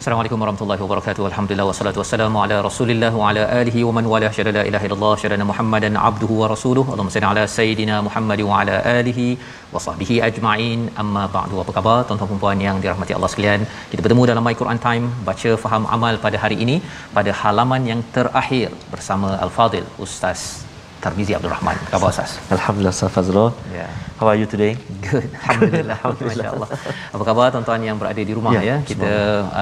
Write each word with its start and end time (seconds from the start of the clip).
Assalamualaikum 0.00 0.40
warahmatullahi 0.42 0.80
wabarakatuh. 0.82 1.22
Alhamdulillah 1.28 1.64
wassalatu 1.70 1.98
wassalamu 2.00 2.38
ala 2.42 2.56
Rasulillah 2.66 3.10
wa 3.20 3.24
ala 3.30 3.42
alihi 3.58 3.80
wa 3.86 3.92
man 3.96 4.04
wala 4.12 4.28
syada 4.36 4.54
la 4.56 4.62
ilaha 4.68 4.86
illallah 4.86 5.10
syada 5.22 5.46
Muhammadan 5.50 5.98
abduhu 6.08 6.38
wa 6.42 6.46
rasuluhu. 6.52 6.88
Allahumma 6.92 7.14
salli 7.14 7.28
ala 7.30 7.42
sayidina 7.56 7.96
Muhammad 8.06 8.42
wa 8.50 8.60
ala 8.60 8.76
alihi 8.94 9.26
wa 9.74 9.82
sahbihi 9.86 10.16
ajma'in. 10.28 10.88
Amma 11.02 11.24
ba'du. 11.36 11.60
Apa 11.64 11.74
khabar 11.78 11.98
tuan-tuan 12.08 12.32
dan 12.32 12.40
puan 12.44 12.64
yang 12.68 12.80
dirahmati 12.84 13.18
Allah 13.18 13.30
sekalian? 13.34 13.68
Kita 13.90 14.00
bertemu 14.06 14.24
dalam 14.32 14.42
My 14.48 14.54
Quran 14.62 14.80
Time 14.86 15.12
baca 15.28 15.52
faham 15.66 15.84
amal 15.98 16.16
pada 16.24 16.40
hari 16.46 16.58
ini 16.64 16.78
pada 17.18 17.36
halaman 17.42 17.92
yang 17.92 18.02
terakhir 18.16 18.72
bersama 18.94 19.36
Al-Fadil 19.44 19.88
Ustaz 20.08 20.69
Tarmizi 21.04 21.32
Abdul 21.36 21.52
Rahman. 21.54 21.76
Apa 21.80 21.90
khabar 21.92 22.08
Ustaz? 22.14 22.30
Alhamdulillah 22.56 22.94
Ustaz 22.96 23.12
Fazrul. 23.16 23.50
Ya. 23.78 23.86
How 24.18 24.26
are 24.30 24.38
you 24.40 24.46
today? 24.52 24.72
Good. 25.06 25.28
Alhamdulillah. 25.50 25.98
Masya-Allah. 26.28 26.68
Apa 27.14 27.22
khabar 27.28 27.46
tuan-tuan 27.54 27.84
yang 27.88 27.96
berada 28.02 28.22
di 28.30 28.34
rumah 28.38 28.52
ya? 28.56 28.60
Ya, 28.60 28.66
ya? 28.70 28.76
Kita 28.90 29.12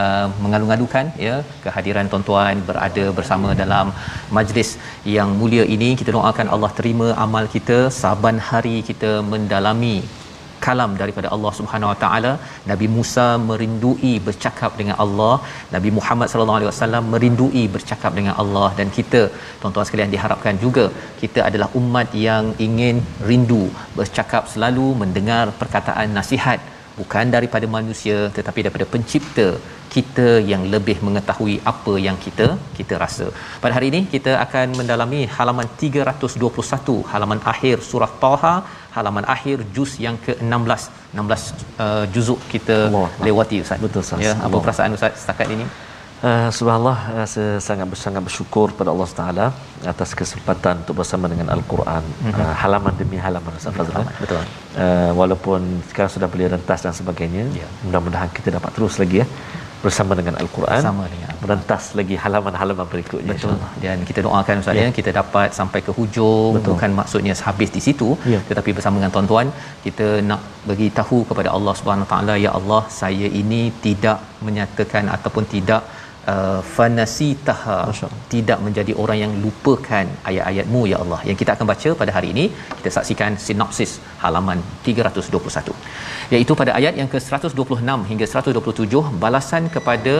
uh, 0.01 0.27
mengalu-alukan 0.45 1.07
ya 1.27 1.35
kehadiran 1.65 2.11
tuan-tuan 2.13 2.63
berada 2.71 3.05
bersama 3.19 3.55
dalam 3.63 3.95
majlis 4.39 4.71
yang 5.17 5.31
mulia 5.43 5.67
ini. 5.77 5.91
Kita 6.01 6.11
doakan 6.19 6.49
Allah 6.57 6.73
terima 6.81 7.09
amal 7.27 7.47
kita 7.57 7.79
saban 8.03 8.39
hari 8.51 8.77
kita 8.91 9.13
mendalami 9.33 9.97
kalam 10.67 10.93
daripada 11.03 11.29
Allah 11.35 11.53
Subhanahu 11.59 11.91
Wa 11.93 11.99
Taala. 12.05 12.33
Nabi 12.71 12.87
Musa 12.97 13.27
merindui 13.49 14.15
bercakap 14.29 14.73
dengan 14.81 14.97
Allah. 15.05 15.35
Nabi 15.77 15.93
Muhammad 15.99 16.31
sallallahu 16.33 16.59
alaihi 16.61 16.71
wasallam 16.73 17.05
merindui 17.15 17.65
bercakap 17.77 18.15
dengan 18.21 18.35
Allah. 18.45 18.69
Dan 18.81 18.89
kita 18.99 19.23
tuan-tuan 19.61 19.89
sekalian 19.91 20.15
diharapkan 20.17 20.57
juga 20.65 20.87
kita 21.23 21.43
adalah 21.49 21.71
umat 21.83 22.11
yang 22.27 22.47
ingin 22.67 22.99
rindu 23.31 23.65
bercakap 24.01 24.45
selalu 24.55 24.89
mendengar 25.05 25.45
perkataan 25.63 26.11
nasihat 26.19 26.61
bukan 27.01 27.27
daripada 27.35 27.67
manusia 27.79 28.17
tetapi 28.37 28.61
daripada 28.65 28.87
pencipta 28.95 29.49
kita 29.95 30.29
yang 30.51 30.63
lebih 30.75 30.97
mengetahui 31.07 31.55
apa 31.73 31.95
yang 32.07 32.17
kita 32.25 32.47
kita 32.79 32.95
rasa. 33.05 33.27
Pada 33.63 33.73
hari 33.77 33.87
ini 33.93 34.01
kita 34.15 34.33
akan 34.45 34.77
mendalami 34.81 35.21
halaman 35.37 35.69
321 35.83 36.97
halaman 37.13 37.41
akhir 37.53 37.77
surah 37.91 38.13
Taha 38.25 38.55
halaman 38.99 39.25
akhir 39.35 39.59
juz 39.77 39.93
yang 40.07 40.17
ke-16 40.27 40.83
16 41.19 41.21
uh, 41.85 42.05
juzuk 42.15 42.41
kita 42.53 42.77
Allah. 42.89 43.11
lewati 43.27 43.59
ustaz. 43.65 43.79
Betul, 43.85 44.03
Ustaz. 44.07 44.25
Ya, 44.27 44.33
apa 44.37 44.47
Allah. 44.47 44.65
perasaan 44.65 44.97
ustaz 44.99 45.13
setakat 45.23 45.49
ini? 45.57 45.67
Uh, 46.29 46.49
subhanallah 46.57 46.99
uh, 47.15 47.59
sangat 47.67 47.87
sangat 48.05 48.23
bersyukur 48.27 48.67
pada 48.79 48.91
Allah 48.95 49.07
Taala 49.19 49.47
atas 49.93 50.11
kesempatan 50.21 50.83
untuk 50.83 50.95
bersama 51.01 51.31
dengan 51.33 51.49
Al-Quran 51.55 52.03
mm-hmm. 52.03 52.41
uh, 52.43 52.55
halaman 52.63 52.95
demi 53.01 53.19
halaman 53.27 53.53
Ustaz 53.61 53.77
Fazrul. 53.79 54.03
Halaman, 54.03 54.17
betul. 54.23 54.43
Uh, 54.85 55.11
walaupun 55.21 55.61
sekarang 55.91 56.11
sudah 56.17 56.29
boleh 56.33 56.49
rentas 56.55 56.83
dan 56.87 56.95
sebagainya. 57.01 57.45
Ya. 57.61 57.69
Mudah-mudahan 57.87 58.31
kita 58.39 58.51
dapat 58.59 58.71
terus 58.77 58.97
lagi 59.03 59.23
ya 59.23 59.27
bersama 59.85 60.13
dengan 60.21 60.35
Al-Quran. 60.43 60.81
Bersama 60.81 61.03
dengan 61.13 61.29
Al-Quran. 61.33 61.45
Merentas 61.49 61.85
lagi 61.99 62.15
halaman-halaman 62.23 62.87
berikutnya. 62.93 63.35
Betul. 63.35 63.55
Dan 63.85 63.99
kita 64.09 64.21
doakan 64.27 64.63
ustaz 64.63 64.77
Ya. 64.79 64.87
ya 64.87 64.95
kita 64.99 65.11
dapat 65.21 65.49
sampai 65.59 65.81
ke 65.87 65.93
hujung 65.99 66.51
Betul. 66.57 66.71
bukan 66.73 66.91
maksudnya 67.01 67.35
habis 67.49 67.71
di 67.77 67.81
situ 67.87 68.09
Ya. 68.35 68.41
tetapi 68.51 68.71
bersama 68.79 68.95
dengan 69.01 69.13
tuan-tuan 69.17 69.47
kita 69.87 70.09
nak 70.31 70.41
bagi 70.71 70.89
tahu 70.99 71.19
kepada 71.31 71.49
Allah 71.57 71.75
Subhanahu 71.81 72.09
Taala 72.13 72.35
ya 72.47 72.51
Allah 72.59 72.83
saya 73.01 73.29
ini 73.43 73.63
tidak 73.87 74.19
menyatakan 74.47 75.05
ataupun 75.17 75.47
tidak 75.55 75.83
uh, 76.33 76.61
fanasitaha 76.75 77.79
tidak 78.33 78.59
menjadi 78.67 78.93
orang 79.03 79.19
yang 79.25 79.33
lupakan 79.45 80.07
ayat-ayatmu 80.31 80.81
ya 80.93 80.99
Allah. 81.05 81.21
Yang 81.29 81.39
kita 81.43 81.53
akan 81.57 81.67
baca 81.73 81.91
pada 82.01 82.13
hari 82.17 82.29
ini 82.35 82.45
kita 82.79 82.91
saksikan 82.97 83.35
sinopsis 83.47 83.93
halaman 84.25 84.61
321 84.89 85.75
iaitu 86.37 86.53
pada 86.61 86.73
ayat 86.79 86.95
yang 87.01 87.09
ke-126 87.13 88.01
hingga 88.11 88.27
127 88.33 89.05
balasan 89.25 89.65
kepada 89.77 90.15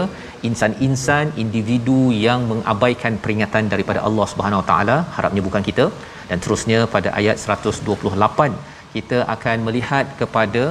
insan-insan 0.49 1.27
individu 1.45 2.01
yang 2.27 2.41
mengabaikan 2.53 3.15
peringatan 3.25 3.67
daripada 3.75 4.03
Allah 4.09 4.27
Subhanahu 4.33 4.63
Wa 4.63 4.69
Taala 4.71 4.99
harapnya 5.19 5.45
bukan 5.49 5.65
kita. 5.71 5.87
Dan 6.31 6.41
terusnya 6.45 6.79
pada 6.95 7.09
ayat 7.19 7.37
128 7.43 8.53
kita 8.95 9.19
akan 9.35 9.57
melihat 9.67 10.07
kepada 10.21 10.63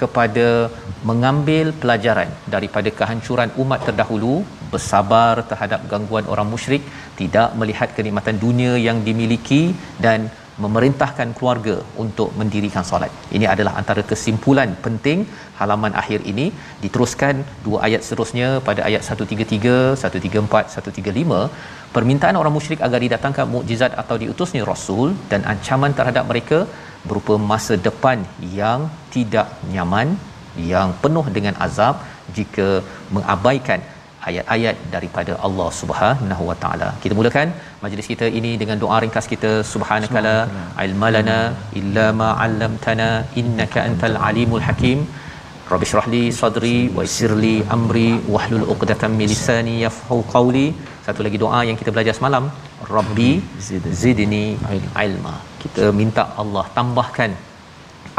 kepada 0.00 0.46
mengambil 1.08 1.66
pelajaran 1.82 2.30
daripada 2.54 2.90
kehancuran 3.00 3.50
umat 3.62 3.80
terdahulu 3.88 4.34
bersabar 4.72 5.34
terhadap 5.50 5.80
gangguan 5.92 6.26
orang 6.32 6.48
musyrik 6.52 6.82
tidak 7.20 7.50
melihat 7.60 7.90
kenikmatan 7.96 8.38
dunia 8.44 8.72
yang 8.86 9.00
dimiliki 9.08 9.62
dan 10.04 10.30
memerintahkan 10.62 11.28
keluarga 11.38 11.76
untuk 12.02 12.28
mendirikan 12.40 12.84
solat. 12.90 13.12
Ini 13.36 13.46
adalah 13.54 13.72
antara 13.80 14.02
kesimpulan 14.10 14.70
penting 14.84 15.26
halaman 15.60 15.92
akhir 16.02 16.20
ini 16.32 16.46
diteruskan 16.82 17.42
dua 17.66 17.78
ayat 17.86 18.02
seterusnya 18.06 18.48
pada 18.68 18.82
ayat 18.88 19.02
133, 19.02 19.98
134, 20.02 20.74
135 20.76 21.40
permintaan 21.96 22.38
orang 22.40 22.54
musyrik 22.58 22.80
agar 22.86 23.00
didatangkan 23.06 23.46
mukjizat 23.54 23.92
atau 24.02 24.16
diutusnya 24.22 24.62
rasul 24.72 25.08
dan 25.32 25.42
ancaman 25.52 25.94
terhadap 25.98 26.26
mereka 26.30 26.58
berupa 27.08 27.34
masa 27.50 27.74
depan 27.88 28.18
yang 28.60 28.80
tidak 29.14 29.48
nyaman 29.74 30.08
yang 30.72 30.90
penuh 31.02 31.26
dengan 31.36 31.54
azab 31.66 31.98
jika 32.36 32.68
mengabaikan 33.14 33.80
ayat-ayat 34.30 34.76
daripada 34.94 35.32
Allah 35.46 35.68
Subhanahu 35.80 36.44
Wa 36.50 36.56
Taala. 36.62 36.88
Kita 37.02 37.14
mulakan 37.18 37.48
majlis 37.84 38.08
kita 38.12 38.26
ini 38.38 38.52
dengan 38.62 38.78
doa 38.84 38.98
ringkas 39.04 39.26
kita 39.32 39.52
subhanakala 39.72 40.36
ilmalana 40.86 41.38
illa 41.80 42.06
ma 42.20 42.30
'allamtana 42.44 43.10
innaka 43.42 43.80
antal 43.88 44.18
alimul 44.30 44.64
hakim. 44.68 45.00
Rabbi 45.72 45.86
shrah 45.90 46.06
li 46.14 46.24
sadri 46.40 46.78
wa 46.96 47.04
yassir 47.06 47.32
li 47.44 47.54
amri 47.76 48.10
wahlul 48.34 48.66
'uqdatam 48.72 49.12
min 49.20 49.28
lisani 49.34 49.76
yafqahu 49.86 50.20
qawli. 50.34 50.66
Satu 51.06 51.22
lagi 51.26 51.38
doa 51.44 51.60
yang 51.68 51.78
kita 51.80 51.90
belajar 51.96 52.14
semalam, 52.20 52.44
Rabbi 52.96 53.30
zidni 54.02 54.44
ilma. 55.06 55.34
Kita 55.64 55.86
minta 56.00 56.24
Allah 56.42 56.64
tambahkan 56.78 57.32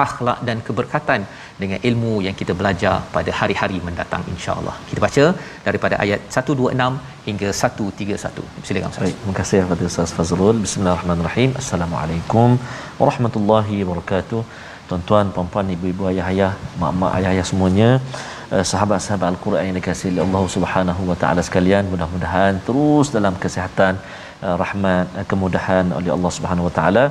akhlak 0.05 0.39
dan 0.47 0.57
keberkatan 0.67 1.21
dengan 1.61 1.79
ilmu 1.89 2.13
yang 2.25 2.35
kita 2.39 2.53
belajar 2.59 2.95
pada 3.15 3.31
hari-hari 3.39 3.77
mendatang 3.87 4.23
insya-Allah. 4.33 4.75
Kita 4.89 4.99
baca 5.05 5.25
daripada 5.67 5.95
ayat 6.03 6.19
126 6.37 7.27
hingga 7.27 7.49
131. 7.61 8.43
Silakan 8.67 8.89
Ustaz. 8.91 9.03
Baik, 9.05 9.17
terima 9.21 9.35
kasih 9.39 9.57
kepada 9.63 9.83
Ustaz 9.91 10.11
Fazrul. 10.17 10.57
Bismillahirrahmanirrahim. 10.65 11.51
Assalamualaikum 11.61 12.59
warahmatullahi 13.01 13.77
wabarakatuh. 13.83 14.41
Tuan-tuan, 14.89 15.27
puan-puan, 15.35 15.71
ibu-ibu, 15.75 16.03
ayah-ayah, 16.11 16.51
mak-mak, 16.81 17.11
ayah-ayah 17.17 17.45
semuanya, 17.51 17.89
eh, 18.55 18.65
sahabat-sahabat 18.71 19.27
Al-Quran 19.33 19.63
yang 19.67 19.77
dikasihi 19.79 20.11
oleh 20.13 20.23
Allah 20.27 20.43
Subhanahu 20.55 21.01
wa 21.09 21.17
taala 21.21 21.41
sekalian, 21.47 21.89
mudah-mudahan 21.93 22.61
terus 22.67 23.09
dalam 23.15 23.33
kesihatan, 23.43 23.93
eh, 24.45 24.55
rahmat, 24.63 25.07
eh, 25.19 25.25
kemudahan 25.31 25.85
oleh 25.99 26.11
Allah 26.17 26.31
Subhanahu 26.37 26.67
wa 26.69 26.73
taala. 26.77 27.05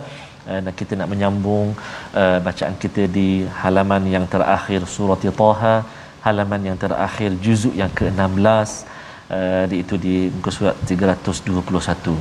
Eh, 0.44 0.60
Dan 0.64 0.74
kita 0.76 0.92
nak 1.00 1.08
menyambung 1.08 1.72
uh, 2.20 2.38
bacaan 2.46 2.76
kita 2.82 3.02
di 3.08 3.28
halaman 3.60 4.04
yang 4.14 4.24
terakhir 4.28 4.84
surah 4.94 5.16
Taha, 5.16 5.76
halaman 6.20 6.60
yang 6.68 6.76
terakhir 6.76 7.32
juzuk 7.44 7.72
yang 7.72 7.88
ke-16 7.98 8.84
uh, 9.32 9.64
iaitu 9.76 9.96
di 9.96 10.28
muka 10.34 10.52
surat 10.52 10.76
321 10.84 12.12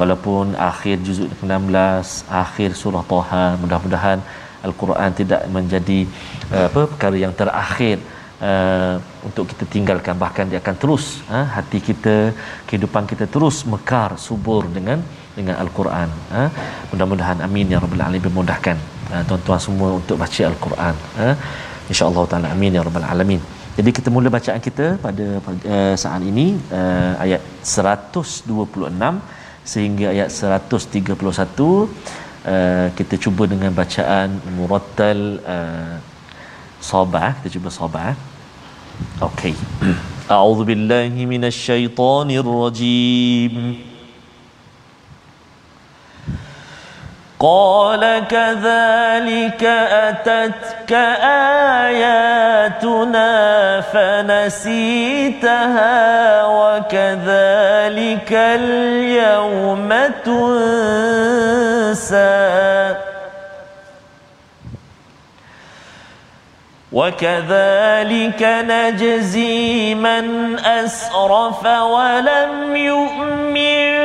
walaupun 0.00 0.56
akhir 0.56 1.04
juzuk 1.04 1.28
ke-16 1.36 2.24
akhir 2.44 2.70
surah 2.80 3.04
Taha 3.12 3.44
mudah-mudahan 3.60 4.24
al-Quran 4.64 5.10
tidak 5.20 5.44
menjadi 5.56 6.00
uh, 6.56 6.66
apa 6.72 6.82
perkara 6.92 7.16
yang 7.24 7.36
terakhir 7.36 8.00
uh, 8.40 8.96
untuk 9.20 9.52
kita 9.52 9.68
tinggalkan. 9.68 10.16
Bahkan 10.24 10.48
dia 10.48 10.64
akan 10.64 10.76
terus 10.80 11.20
uh, 11.28 11.44
hati 11.56 11.84
kita 11.84 12.32
kehidupan 12.64 13.04
kita 13.04 13.28
terus 13.28 13.68
mekar 13.68 14.16
subur 14.16 14.64
dengan 14.64 15.04
dengan 15.38 15.56
al-Quran. 15.62 16.08
Uh. 16.40 16.50
mudah-mudahan 16.90 17.38
amin 17.46 17.74
ya 17.74 17.78
rabbal 17.84 18.04
alamin. 18.08 18.24
Memudahkan 18.28 18.76
uh, 19.12 19.22
tuan-tuan 19.28 19.60
semua 19.66 19.88
untuk 20.00 20.16
baca 20.22 20.42
al-Quran 20.52 20.94
uh. 21.26 21.34
insya-Allah 21.90 22.24
taala 22.32 22.48
amin 22.56 22.78
ya 22.78 22.82
rabbal 22.88 23.08
alamin. 23.14 23.40
Jadi 23.78 23.90
kita 23.96 24.08
mula 24.14 24.28
bacaan 24.36 24.60
kita 24.66 24.86
pada 25.06 25.26
uh, 25.74 25.94
saat 26.02 26.22
ini 26.30 26.46
uh, 26.72 27.12
ayat 27.24 27.42
126 27.60 28.48
sehingga 29.72 30.06
ayat 30.14 30.30
131 30.32 31.12
uh, 31.12 32.86
kita 32.98 33.14
cuba 33.24 33.44
dengan 33.52 33.70
bacaan 33.80 34.40
murattal 34.56 35.20
uh, 35.56 35.94
sabah. 36.90 37.30
Kita 37.38 37.60
cuba 37.60 37.68
sabah. 37.78 38.14
Okey. 39.28 39.54
A'udzu 40.36 40.64
billahi 40.70 41.28
minasyaitonir 41.32 42.48
قال 47.40 48.22
كذلك 48.28 49.64
أتتك 49.64 50.92
آياتنا 51.92 53.30
فنسيتها 53.92 55.44
وكذلك 56.46 58.32
اليوم 58.32 59.88
تنسى 60.24 62.16
وكذلك 66.92 68.42
نجزي 68.42 69.94
من 69.94 70.58
أسرف 70.58 71.66
ولم 71.66 72.76
يؤمن 72.76 73.95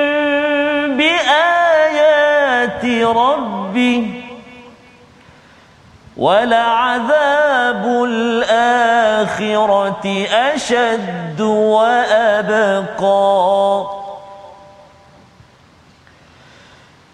بآيات 2.81 3.16
ربه 3.16 4.24
ولعذاب 6.18 7.86
الآخرة 8.07 9.48
أشد 10.31 11.42
وأبقى. 11.42 12.42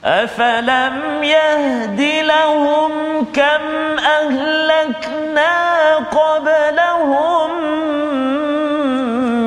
أفلم 0.05 1.23
يهد 1.23 2.01
لهم 2.25 2.91
كم 3.33 3.63
أهلكنا 3.99 5.95
قبلهم 5.95 7.49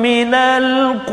من 0.01 0.33
القرون 0.33 1.10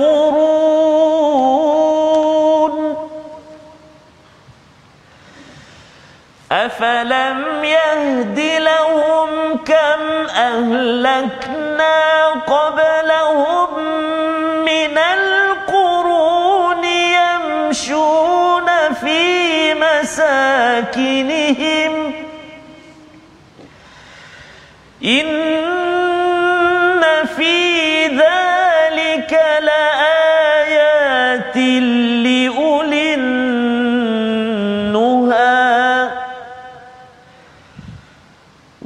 أفلم 6.52 7.64
يهد 7.64 8.38
لهم 8.58 9.56
كم 9.56 10.26
أهلكنا 10.36 12.28
قبلهم 12.28 13.78
من 14.64 14.98
القرون 14.98 16.84
يمشون 16.84 18.66
في 19.00 19.74
مساكنهم. 19.74 21.18
إن 25.04 25.57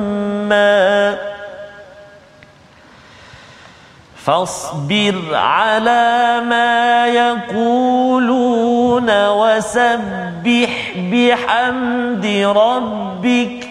فاصبر 4.24 5.16
على 5.34 6.40
ما 6.48 7.06
يقولون. 7.06 8.53
وسبح 9.02 10.92
بحمد 10.96 12.26
ربك. 12.56 13.68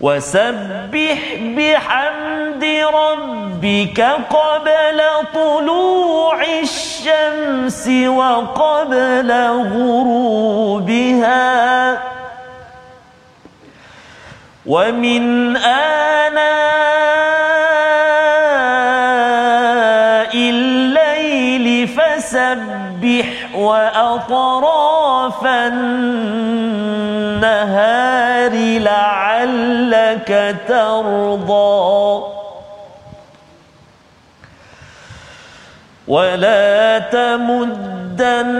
وسبح 0.00 1.18
بحمد 1.40 2.64
ربك 2.94 4.00
قبل 4.30 5.02
طلوع 5.34 6.42
الشمس 6.62 7.88
وقبل 7.88 9.32
غروبها. 9.72 11.32
ومن 14.66 15.56
آناء 15.56 16.91
وأطراف 23.62 25.46
النهار 25.46 26.12
لعلك 28.78 30.56
ترضى. 30.68 32.22
ولا 36.08 36.98
تمدن 36.98 38.52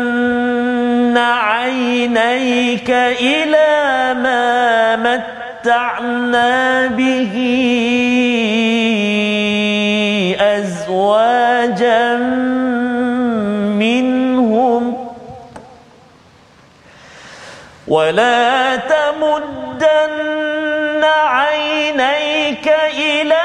عينيك 1.19 2.91
إلى 3.21 4.15
ما 4.23 4.97
متعنا 4.97 6.87
به 6.87 7.35
أزواجا 10.41 12.17
ولا 17.93 18.77
تمدن 18.77 19.93
عينيك 21.05 22.73
إلى 22.99 23.43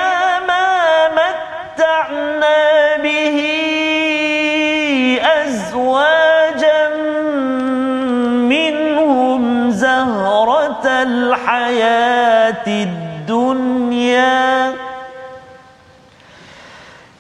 ما 0.47 1.07
متعنا 1.19 2.97
به 3.03 3.39
أزواجا 5.43 6.87
منهم 8.47 9.71
زهرة 9.71 10.85
الحياة 10.87 12.67
الدنيا 12.67 14.37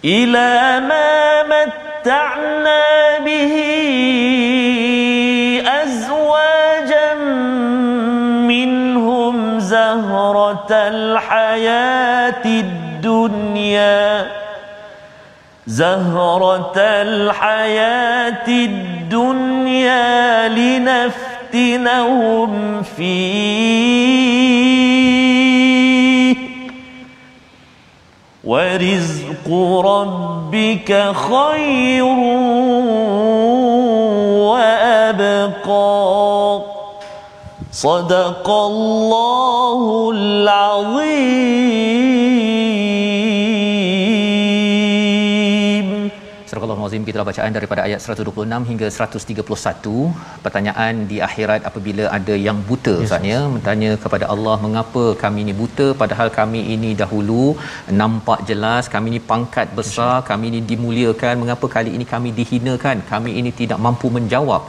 إلى 0.05 0.79
ما 0.79 1.43
متعنا 1.43 3.19
به 3.25 3.53
الحياة 10.71 12.45
الدنيا 12.45 14.27
زهرة 15.67 16.73
الحياة 16.77 18.47
الدنيا 18.47 20.47
لنفتنهم 21.53 22.81
فيه. 22.81 24.67
ورزق 28.43 29.49
ربك 29.85 31.11
خير 31.15 32.03
وأبقى. 34.47 36.61
صدق 37.76 38.46
الله 38.70 39.82
العظيم 40.16 41.82
Astagfirullahalazim 46.52 47.04
kita 47.08 47.20
bacaan 47.28 47.52
daripada 47.56 47.80
ayat 47.86 48.00
126 48.14 48.68
hingga 48.70 48.88
131. 48.96 50.42
Pertanyaan 50.44 50.94
di 51.10 51.16
akhirat 51.26 51.60
apabila 51.68 52.04
ada 52.16 52.34
yang 52.46 52.58
buta 52.68 52.94
yes, 52.96 53.04
Ustaz 53.06 53.24
ya, 53.30 53.38
bertanya 53.54 53.90
kepada 54.02 54.24
Allah 54.34 54.56
mengapa 54.64 55.04
kami 55.22 55.38
ini 55.44 55.54
buta 55.60 55.86
padahal 56.02 56.28
kami 56.38 56.60
ini 56.74 56.90
dahulu 57.02 57.44
nampak 58.02 58.40
jelas, 58.50 58.84
kami 58.94 59.06
ini 59.12 59.20
pangkat 59.32 59.66
besar, 59.78 60.14
yes, 60.18 60.28
kami 60.30 60.44
ini 60.52 60.60
dimuliakan, 60.72 61.34
mengapa 61.44 61.68
kali 61.76 61.90
ini 61.96 62.06
kami 62.14 62.30
dihinakan? 62.40 62.96
Kami 63.12 63.32
ini 63.40 63.52
tidak 63.62 63.80
mampu 63.86 64.08
menjawab. 64.18 64.62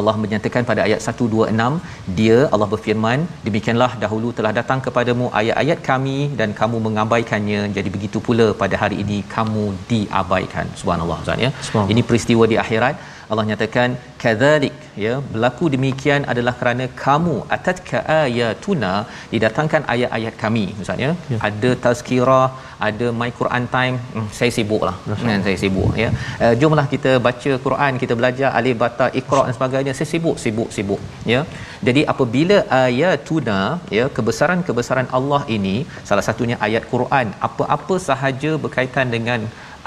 Allah 0.00 0.14
menyatakan 0.22 0.62
pada 0.70 0.80
ayat 0.86 1.00
126 1.12 2.14
dia 2.18 2.38
Allah 2.54 2.68
berfirman 2.74 3.20
demikianlah 3.46 3.90
dahulu 4.04 4.30
telah 4.38 4.52
datang 4.58 4.80
kepadamu 4.86 5.26
ayat-ayat 5.40 5.80
kami 5.90 6.18
dan 6.40 6.50
kamu 6.60 6.78
mengabaikannya. 6.86 7.60
Jadi 7.78 7.88
begitu 7.96 8.20
pula 8.28 8.46
pada 8.62 8.78
hari 8.82 8.98
ini 9.04 9.18
kamu 9.36 9.64
diabaikan. 9.92 10.66
Subhanallah 10.82 11.18
ustaz 11.24 11.46
ya. 11.46 11.52
Ini 11.94 12.02
peristiwa 12.10 12.46
di 12.54 12.58
akhirat. 12.64 12.96
Allah 13.32 13.44
nyatakan 13.50 13.90
kadzalik 14.24 14.74
ya. 15.04 15.14
Berlaku 15.32 15.64
demikian 15.74 16.22
adalah 16.32 16.54
kerana 16.60 16.84
kamu 17.04 17.36
atatka 17.56 17.98
ayatuna 18.20 18.92
didatangkan 19.32 19.82
ayat-ayat 19.94 20.34
kami 20.44 20.66
misalnya 20.80 21.10
ya. 21.32 21.38
ada 21.48 21.70
tazkirah 21.86 22.46
ada 22.88 23.06
my 23.20 23.30
Quran 23.40 23.64
time 23.74 23.96
hmm, 24.14 24.28
saya 24.38 24.50
sibuklah. 24.56 24.96
Kan 25.26 25.44
saya 25.48 25.58
sibuk 25.64 25.92
ya. 26.02 26.08
Uh, 26.44 26.54
jomlah 26.62 26.86
kita 26.94 27.12
baca 27.26 27.52
Quran 27.66 27.92
kita 28.02 28.16
belajar 28.20 28.48
alif 28.60 28.76
bata 28.84 29.08
iqra 29.20 29.42
dan 29.48 29.54
sebagainya 29.58 29.94
saya 29.98 30.08
sibuk 30.14 30.38
sibuk 30.44 30.70
sibuk 30.76 31.02
ya. 31.32 31.42
Jadi 31.88 32.02
apabila 32.14 32.58
ayatuna 32.84 33.60
ya 33.98 34.06
kebesaran-kebesaran 34.16 35.10
Allah 35.18 35.42
ini 35.58 35.76
salah 36.10 36.24
satunya 36.28 36.58
ayat 36.68 36.84
Quran 36.94 37.28
apa-apa 37.48 37.96
sahaja 38.08 38.52
berkaitan 38.64 39.08
dengan 39.16 39.42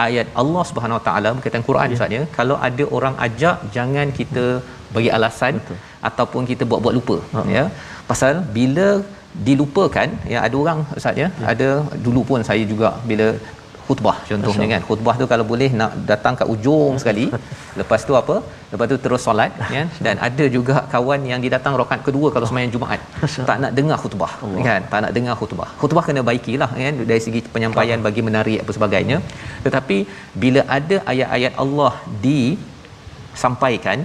ayat 0.06 0.28
Allah 0.42 0.64
Subhanahu 0.70 0.98
Wa 1.00 1.06
Taala 1.08 1.30
berkaitan 1.38 1.64
Quran 1.70 1.96
Ustaz 1.96 2.16
ya. 2.18 2.24
Kalau 2.38 2.58
ada 2.68 2.86
orang 2.98 3.16
ajak 3.26 3.58
jangan 3.76 4.08
kita 4.20 4.27
bagi 4.96 5.10
alasan 5.18 5.54
Betul. 5.60 5.78
ataupun 6.10 6.42
kita 6.50 6.64
buat-buat 6.70 6.96
lupa 7.00 7.18
uh-huh. 7.20 7.48
ya. 7.58 7.66
Pasal 8.10 8.34
bila 8.58 8.88
dilupakan 9.48 10.10
ya 10.34 10.40
ada 10.48 10.56
orang 10.64 10.80
Ustaz 11.00 11.22
ya, 11.22 11.28
ya. 11.42 11.46
ada 11.54 11.68
dulu 12.06 12.22
pun 12.30 12.42
saya 12.50 12.64
juga 12.72 12.90
bila 13.10 13.28
khutbah 13.88 14.16
contohnya 14.30 14.66
kan 14.72 14.82
khutbah 14.88 15.14
tu 15.20 15.26
kalau 15.32 15.46
boleh 15.52 15.70
nak 15.80 15.92
datang 16.10 16.34
kat 16.40 16.48
ujung 16.54 16.94
sekali 17.02 17.26
lepas 17.80 18.02
tu 18.10 18.14
apa 18.22 18.36
lepas 18.72 18.86
tu 18.92 18.98
terus 19.04 19.22
solat 19.28 19.52
kan 19.74 19.88
dan 20.06 20.16
ada 20.28 20.46
juga 20.56 20.76
kawan 20.94 21.22
yang 21.32 21.40
didatang 21.46 21.76
rakaat 21.82 22.02
kedua 22.08 22.28
kalau 22.36 22.48
sembahyang 22.50 22.74
Jumaat 22.76 23.02
tak 23.50 23.58
nak 23.64 23.72
dengar 23.80 23.98
khutbah 24.04 24.32
Allah. 24.44 24.64
kan 24.68 24.82
tak 24.92 25.00
nak 25.06 25.12
dengar 25.18 25.36
khutbah 25.42 25.70
khutbah 25.82 26.04
kena 26.08 26.24
baikilah 26.30 26.70
kan 26.82 26.96
dari 27.12 27.22
segi 27.28 27.42
penyampaian 27.56 28.02
bagi 28.08 28.24
menarik 28.30 28.60
apa 28.66 28.74
sebagainya 28.78 29.20
tetapi 29.68 30.00
bila 30.44 30.64
ada 30.80 30.98
ayat-ayat 31.14 31.56
Allah 31.66 31.94
disampaikan 33.38 34.00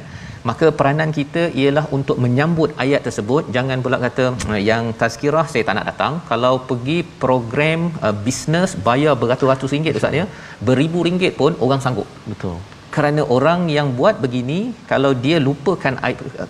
maka 0.48 0.66
peranan 0.78 1.10
kita 1.18 1.42
ialah 1.60 1.84
untuk 1.96 2.16
menyambut 2.24 2.70
ayat 2.84 3.00
tersebut. 3.06 3.42
Jangan 3.56 3.78
pula 3.84 3.98
kata 4.06 4.24
yang 4.70 4.90
tazkirah 5.00 5.46
saya 5.52 5.62
tak 5.68 5.76
nak 5.78 5.86
datang. 5.90 6.12
Kalau 6.30 6.54
pergi 6.70 6.98
program 7.24 7.80
uh, 8.06 8.14
bisnes 8.26 8.74
bayar 8.88 9.14
beratus-ratus 9.22 9.74
ringgit 9.74 9.98
ustaz 10.00 10.20
ya 10.20 10.26
beribu 10.68 11.00
ringgit 11.08 11.34
pun 11.40 11.54
orang 11.64 11.82
sanggup. 11.84 12.08
Betul 12.32 12.58
kerana 12.94 13.22
orang 13.36 13.60
yang 13.76 13.88
buat 13.98 14.16
begini 14.24 14.58
kalau 14.90 15.10
dia 15.24 15.36
lupakan 15.46 15.94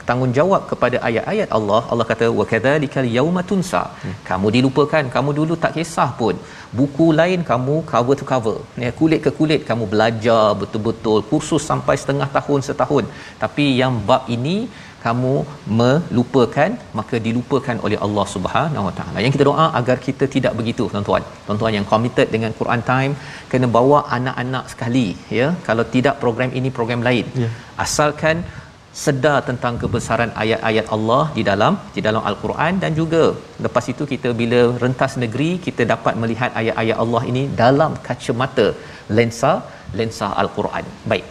tanggungjawab 0.08 0.62
kepada 0.70 0.96
ayat-ayat 1.08 1.48
Allah 1.58 1.80
Allah 1.92 2.06
kata 2.10 2.26
wa 2.38 2.44
kadzalikal 2.52 3.08
yauma 3.16 3.42
tunsa. 3.50 3.82
Hmm. 4.02 4.14
kamu 4.28 4.46
dilupakan 4.56 5.04
kamu 5.16 5.30
dulu 5.38 5.56
tak 5.64 5.74
kisah 5.78 6.10
pun. 6.20 6.36
Buku 6.78 7.06
lain 7.20 7.40
kamu 7.50 7.74
cover 7.90 8.16
to 8.20 8.26
cover. 8.32 8.56
Ya 8.84 8.90
kulit 9.00 9.20
ke 9.26 9.32
kulit 9.38 9.60
kamu 9.70 9.86
belajar 9.92 10.44
betul-betul 10.62 11.18
kursus 11.30 11.62
sampai 11.70 11.96
setengah 12.02 12.28
tahun 12.38 12.60
setahun. 12.68 13.04
Tapi 13.42 13.66
yang 13.82 13.94
bab 14.10 14.24
ini 14.36 14.56
kamu 15.04 15.34
melupakan 15.80 16.70
maka 16.98 17.16
dilupakan 17.26 17.76
oleh 17.86 17.98
Allah 18.06 18.24
Subhanahu 18.34 18.86
Wa 18.88 18.94
Taala. 18.98 19.18
Yang 19.24 19.34
kita 19.36 19.46
doa 19.50 19.66
agar 19.80 19.96
kita 20.06 20.26
tidak 20.34 20.54
begitu 20.60 20.84
tuan-tuan. 20.94 21.24
Tuan-tuan 21.46 21.74
yang 21.78 21.86
committed 21.92 22.28
dengan 22.34 22.52
Quran 22.60 22.82
Time 22.90 23.14
kena 23.52 23.68
bawa 23.78 24.00
anak-anak 24.18 24.64
sekali 24.72 25.06
ya. 25.38 25.48
Kalau 25.68 25.86
tidak 25.94 26.16
program 26.24 26.52
ini 26.60 26.70
program 26.78 27.02
lain. 27.08 27.26
Ya. 27.44 27.50
Asalkan 27.86 28.38
sedar 29.02 29.36
tentang 29.48 29.74
kebesaran 29.82 30.30
ayat-ayat 30.42 30.86
Allah 30.96 31.22
di 31.36 31.42
dalam 31.50 31.74
di 31.94 32.00
dalam 32.06 32.22
al-Quran 32.30 32.72
dan 32.82 32.92
juga 32.98 33.22
lepas 33.66 33.84
itu 33.92 34.04
kita 34.10 34.30
bila 34.40 34.60
rentas 34.82 35.12
negeri 35.22 35.50
kita 35.66 35.82
dapat 35.92 36.14
melihat 36.22 36.50
ayat-ayat 36.60 36.98
Allah 37.04 37.22
ini 37.30 37.44
dalam 37.62 37.94
kacamata 38.08 38.66
lensa 39.18 39.52
lensa 40.00 40.28
al-Quran. 40.42 40.84
Baik 41.12 41.24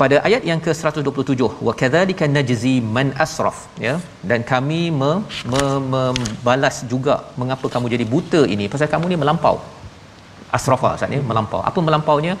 pada 0.00 0.16
ayat 0.28 0.42
yang 0.50 0.60
ke-127 0.64 1.42
wa 1.66 1.72
kadzalika 1.80 2.24
najzi 2.36 2.74
man 2.96 3.08
asraf 3.24 3.58
ya. 3.86 3.94
Dan 4.30 4.40
kami 4.52 4.80
membalas 5.92 6.76
me, 6.82 6.88
juga 6.92 7.14
mengapa 7.40 7.66
kamu 7.74 7.86
jadi 7.94 8.04
buta 8.14 8.42
ini. 8.54 8.66
Pasal 8.74 8.88
kamu 8.94 9.06
ni 9.12 9.18
melampau. 9.22 9.56
Asrafa 10.58 10.90
ni 11.12 11.18
melampau. 11.30 11.60
Apa 11.70 11.78
melampaunya 11.86 12.34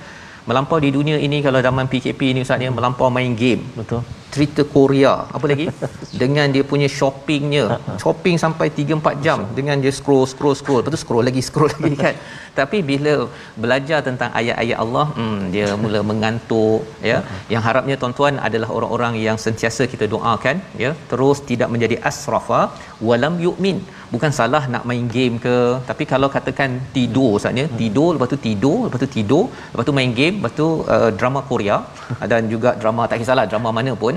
melampau 0.48 0.78
di 0.84 0.90
dunia 0.96 1.16
ini 1.26 1.38
kalau 1.46 1.60
zaman 1.66 1.86
PKP 1.92 2.20
ni 2.36 2.40
ustaz 2.46 2.60
ni 2.62 2.70
melampau 2.78 3.08
main 3.16 3.32
game 3.42 3.62
betul? 3.78 4.00
Cerita 4.34 4.62
Korea 4.74 5.12
apa 5.36 5.46
lagi? 5.50 5.66
Dengan 6.20 6.46
dia 6.54 6.62
punya 6.70 6.88
shoppingnya. 6.96 7.64
Shopping 8.02 8.36
sampai 8.42 8.66
3 8.78 8.98
4 9.00 9.24
jam 9.24 9.38
dengan 9.58 9.76
dia 9.84 9.92
scroll 9.98 10.24
scroll 10.32 10.56
scroll. 10.60 10.80
Lepas 10.80 10.92
tu 10.94 11.00
scroll 11.04 11.24
lagi 11.28 11.42
scroll 11.48 11.70
lagi 11.76 11.96
kan? 12.04 12.14
Tapi 12.58 12.78
bila 12.90 13.14
belajar 13.62 13.98
tentang 14.08 14.30
ayat-ayat 14.40 14.78
Allah 14.84 15.06
hmm, 15.18 15.40
dia 15.54 15.68
mula 15.82 16.00
mengantuk 16.10 16.82
ya. 17.10 17.18
Yang 17.54 17.62
harapnya 17.68 17.96
tuan-tuan 18.02 18.36
adalah 18.48 18.68
orang-orang 18.76 19.16
yang 19.26 19.38
sentiasa 19.46 19.84
kita 19.92 20.06
doakan 20.14 20.58
ya. 20.84 20.92
Terus 21.12 21.40
tidak 21.50 21.70
menjadi 21.74 21.98
asrafa 22.10 22.62
walam 23.08 23.36
yu'min. 23.46 23.80
Bukan 24.14 24.32
salah 24.38 24.62
nak 24.72 24.84
main 24.88 25.06
game 25.16 25.36
ke 25.44 25.56
tapi 25.88 26.04
kalau 26.12 26.28
katakan 26.36 26.70
tidur 26.96 27.32
saatnya 27.42 27.64
tidur 27.80 28.10
lepas 28.14 28.28
tu 28.34 28.38
tidur 28.46 28.78
lepas 28.86 29.00
tu 29.04 29.08
tidur 29.16 29.44
lepas 29.72 29.84
tu 29.88 29.94
main 29.98 30.12
game 30.20 30.35
lepas 30.36 30.52
tu 30.60 30.68
uh, 30.94 31.10
drama 31.20 31.40
Korea 31.50 31.76
dan 32.32 32.42
juga 32.54 32.72
drama 32.82 33.04
tak 33.10 33.20
kisahlah 33.22 33.46
drama 33.52 33.70
mana 33.78 33.94
pun 34.04 34.16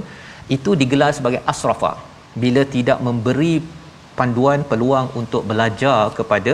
itu 0.58 0.74
digelar 0.82 1.12
sebagai 1.18 1.42
asrafa 1.54 1.94
bila 2.44 2.64
tidak 2.76 3.00
memberi 3.08 3.54
panduan 4.20 4.62
peluang 4.72 5.08
untuk 5.22 5.44
belajar 5.52 5.98
kepada 6.20 6.54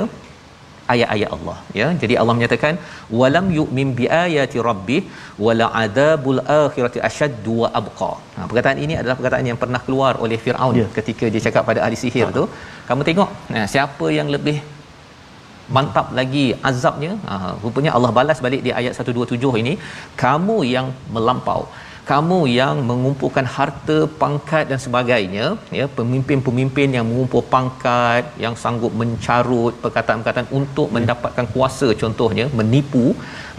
ayat-ayat 0.93 1.29
Allah 1.36 1.57
ya 1.79 1.88
jadi 2.01 2.13
Allah 2.22 2.34
menyatakan 2.38 2.74
walam 3.19 3.48
yu'min 3.57 3.89
bi 4.00 4.05
ayati 4.25 4.57
rabbih 4.69 5.01
wala 5.45 5.67
adzabul 5.81 6.41
akhirati 6.63 7.01
ashaddu 7.10 7.55
wa 7.62 7.69
abqa 7.79 8.12
ha, 8.36 8.39
perkataan 8.50 8.79
ini 8.86 8.93
adalah 9.01 9.15
perkataan 9.19 9.45
yang 9.51 9.60
pernah 9.63 9.81
keluar 9.88 10.13
oleh 10.25 10.38
Firaun 10.45 10.77
ya. 10.81 10.88
ketika 10.98 11.27
dia 11.36 11.43
cakap 11.48 11.63
pada 11.69 11.81
ahli 11.88 12.00
sihir 12.03 12.27
ha. 12.29 12.36
tu 12.39 12.43
kamu 12.89 13.03
tengok 13.10 13.29
nah 13.55 13.65
siapa 13.75 14.07
yang 14.19 14.29
lebih 14.36 14.57
mantap 15.77 16.07
lagi 16.19 16.45
azabnya. 16.69 17.12
Ha, 17.29 17.55
rupanya 17.63 17.91
Allah 17.98 18.12
balas 18.19 18.41
balik 18.45 18.63
di 18.67 18.74
ayat 18.79 18.93
127 19.00 19.62
ini 19.63 19.75
kamu 20.24 20.57
yang 20.75 20.89
melampau 21.17 21.62
kamu 22.10 22.39
yang 22.60 22.75
mengumpulkan 22.89 23.45
harta 23.55 23.98
pangkat 24.22 24.65
dan 24.72 24.79
sebagainya 24.86 25.45
ya 25.77 25.86
pemimpin-pemimpin 26.00 26.89
yang 26.98 27.05
mengumpul 27.10 27.43
pangkat 27.53 28.25
yang 28.43 28.55
sanggup 28.63 28.93
mencarut 29.01 29.74
perkataan-perkataan 29.84 30.50
untuk 30.60 30.89
mendapatkan 30.98 31.48
kuasa 31.55 31.89
contohnya 32.03 32.45
menipu 32.60 33.05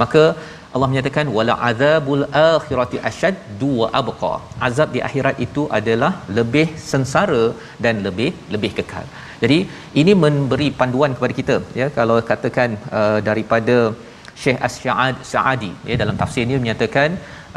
maka 0.03 0.25
Allah 0.75 0.89
menyatakan 0.93 1.27
wala 1.37 1.55
azabul 1.69 2.25
akhirati 2.55 2.97
ashad 3.09 3.35
wa 3.81 3.87
abqa. 4.01 4.33
Azab 4.67 4.89
di 4.95 5.01
akhirat 5.09 5.37
itu 5.47 5.63
adalah 5.79 6.11
lebih 6.39 6.67
sengsara 6.91 7.45
dan 7.85 8.05
lebih 8.07 8.31
lebih 8.55 8.71
kekal 8.79 9.07
jadi 9.43 9.59
ini 10.01 10.13
memberi 10.25 10.69
panduan 10.81 11.15
kepada 11.17 11.35
kita 11.41 11.57
ya 11.81 11.89
kalau 11.99 12.19
katakan 12.33 12.71
uh, 12.99 13.19
daripada 13.29 13.77
Syekh 14.43 14.59
As-Sa'ad 14.67 15.17
Sa'adi 15.31 15.73
ya 15.91 15.97
dalam 16.03 16.17
tafsirnya 16.23 16.57
menyatakan 16.63 17.11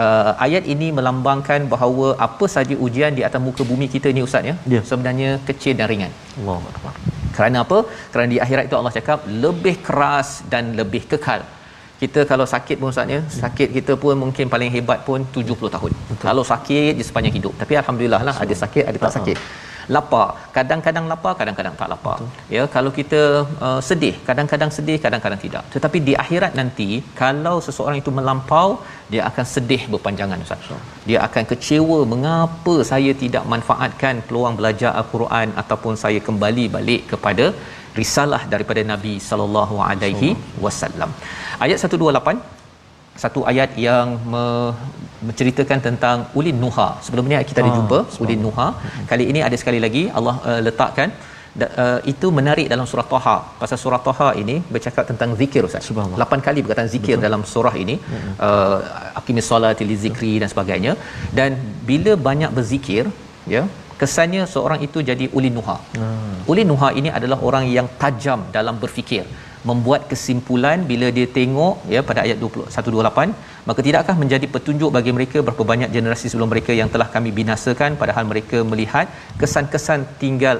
uh, 0.04 0.32
ayat 0.46 0.64
ini 0.74 0.88
melambangkan 0.98 1.62
bahawa 1.74 2.08
apa 2.28 2.46
saja 2.56 2.76
ujian 2.88 3.14
di 3.20 3.24
atas 3.28 3.42
muka 3.48 3.64
bumi 3.72 3.88
kita 3.96 4.12
ni 4.18 4.24
ustaz 4.28 4.50
ya 4.50 4.56
yeah. 4.74 4.84
sebenarnya 4.90 5.30
kecil 5.50 5.76
dan 5.80 5.88
ringan. 5.94 6.12
Allahuakbar. 6.40 6.94
Kerana 7.38 7.58
apa? 7.66 7.80
Kerana 8.12 8.28
di 8.34 8.40
akhirat 8.46 8.64
itu 8.68 8.76
Allah 8.80 8.94
cakap 9.00 9.20
lebih 9.46 9.76
keras 9.88 10.30
dan 10.54 10.64
lebih 10.80 11.04
kekal. 11.12 11.42
Kita 12.02 12.22
kalau 12.32 12.46
sakit 12.56 12.76
pun 12.82 12.90
ustaz 12.94 13.16
ya, 13.16 13.22
sakit 13.44 13.70
kita 13.78 13.94
pun 14.04 14.16
mungkin 14.24 14.46
paling 14.54 14.72
hebat 14.76 15.00
pun 15.08 15.20
70 15.38 15.74
tahun. 15.76 15.92
Betul. 16.10 16.24
Kalau 16.28 16.44
sakit 16.52 16.94
di 17.00 17.04
sepanjang 17.08 17.36
hidup. 17.40 17.54
Tapi 17.62 17.74
alhamdulillah 17.82 18.22
lah 18.28 18.36
ada 18.44 18.56
sakit 18.64 18.84
ada 18.90 18.98
tak 19.06 19.14
sakit 19.18 19.38
lapar. 19.96 20.28
Kadang-kadang 20.58 21.06
lapar 21.12 21.34
kadang-kadang 21.40 21.76
tak 21.80 21.90
lapar. 21.94 22.18
Betul. 22.22 22.54
ya 22.56 22.64
kalau 22.76 22.92
kita 23.00 23.22
uh, 23.68 23.80
sedih 23.90 24.16
kadang-kadang 24.28 24.72
sedih 24.78 24.98
kadang-kadang 25.06 25.42
tidak. 25.46 25.64
Tetapi 25.76 25.98
di 26.08 26.14
akhirat 26.24 26.54
nanti 26.60 26.90
kalau 27.22 27.56
seseorang 27.68 27.98
itu 28.04 28.14
melampau 28.20 28.68
dia 29.14 29.24
akan 29.30 29.46
sedih 29.56 29.82
berpanjangan 29.94 30.46
ustaz. 30.46 30.70
Dia 31.10 31.20
akan 31.28 31.44
kecewa 31.52 32.00
mengapa 32.14 32.76
saya 32.92 33.14
tidak 33.24 33.46
manfaatkan 33.54 34.16
peluang 34.30 34.56
belajar 34.62 34.94
al-Quran 35.02 35.50
ataupun 35.64 35.96
saya 36.04 36.22
kembali 36.30 36.66
balik 36.78 37.04
kepada 37.14 37.48
risalah 38.00 38.42
daripada 38.54 38.82
Nabi 38.94 39.14
sallallahu 39.30 39.76
alaihi 39.90 40.32
wasallam. 40.66 41.12
Ayat 41.66 41.78
128 41.88 42.59
satu 43.24 43.40
ayat 43.52 43.72
yang 43.88 44.08
me- 44.34 44.74
menceritakan 45.28 45.80
tentang 45.88 46.18
ulin 46.40 46.58
nuha. 46.64 46.90
Sebelum 47.06 47.26
ni 47.32 47.36
kita 47.50 47.60
ada 47.64 47.72
Ah, 47.72 47.78
jumpa 47.80 47.98
ulin 48.24 48.40
nuha. 48.46 48.68
Kali 49.12 49.26
ini 49.32 49.40
ada 49.48 49.56
sekali 49.62 49.80
lagi 49.86 50.04
Allah 50.20 50.36
uh, 50.50 50.60
letakkan 50.68 51.10
da, 51.62 51.68
uh, 51.84 52.00
itu 52.12 52.28
menarik 52.38 52.68
dalam 52.74 52.86
surah 52.92 53.08
Taha. 53.14 53.36
Pasal 53.62 53.78
surah 53.84 54.02
Taha 54.08 54.30
ini 54.44 54.56
bercakap 54.76 55.04
tentang 55.12 55.32
zikir 55.42 55.62
Ustaz. 55.70 55.90
Lapan 56.24 56.40
kali 56.48 56.60
perkataan 56.64 56.90
zikir 56.96 57.16
Betul. 57.16 57.26
dalam 57.28 57.44
surah 57.54 57.76
ini. 57.84 57.98
Uh, 58.48 58.78
aqimis 59.20 59.50
solati 59.52 59.84
li 59.92 59.98
zikri 60.06 60.34
dan 60.44 60.52
sebagainya. 60.54 60.94
Dan 61.40 61.60
bila 61.90 62.14
banyak 62.30 62.54
berzikir, 62.60 63.04
ya, 63.56 63.64
kesannya 64.02 64.44
seorang 64.56 64.80
itu 64.88 65.00
jadi 65.12 65.28
ulin 65.38 65.54
nuha. 65.60 65.78
Hmm. 66.00 66.36
Ulin 66.52 66.68
nuha 66.72 66.90
ini 67.00 67.10
adalah 67.20 67.38
orang 67.50 67.68
yang 67.78 67.88
tajam 68.02 68.42
dalam 68.58 68.78
berfikir 68.84 69.26
membuat 69.68 70.02
kesimpulan 70.12 70.88
bila 70.92 71.08
dia 71.18 71.28
tengok 71.38 71.84
ya 71.94 72.02
pada 72.10 72.24
ayat 72.26 72.38
2128 72.40 73.68
maka 73.70 73.80
tidakkah 73.88 74.16
menjadi 74.22 74.46
petunjuk 74.56 74.90
bagi 74.98 75.12
mereka 75.18 75.38
berapa 75.48 75.64
banyak 75.72 75.90
generasi 75.96 76.28
sebelum 76.32 76.50
mereka 76.54 76.72
yang 76.82 76.90
telah 76.94 77.08
kami 77.16 77.32
binasakan 77.40 78.00
padahal 78.02 78.26
mereka 78.32 78.60
melihat 78.72 79.08
kesan-kesan 79.42 80.08
tinggal 80.22 80.60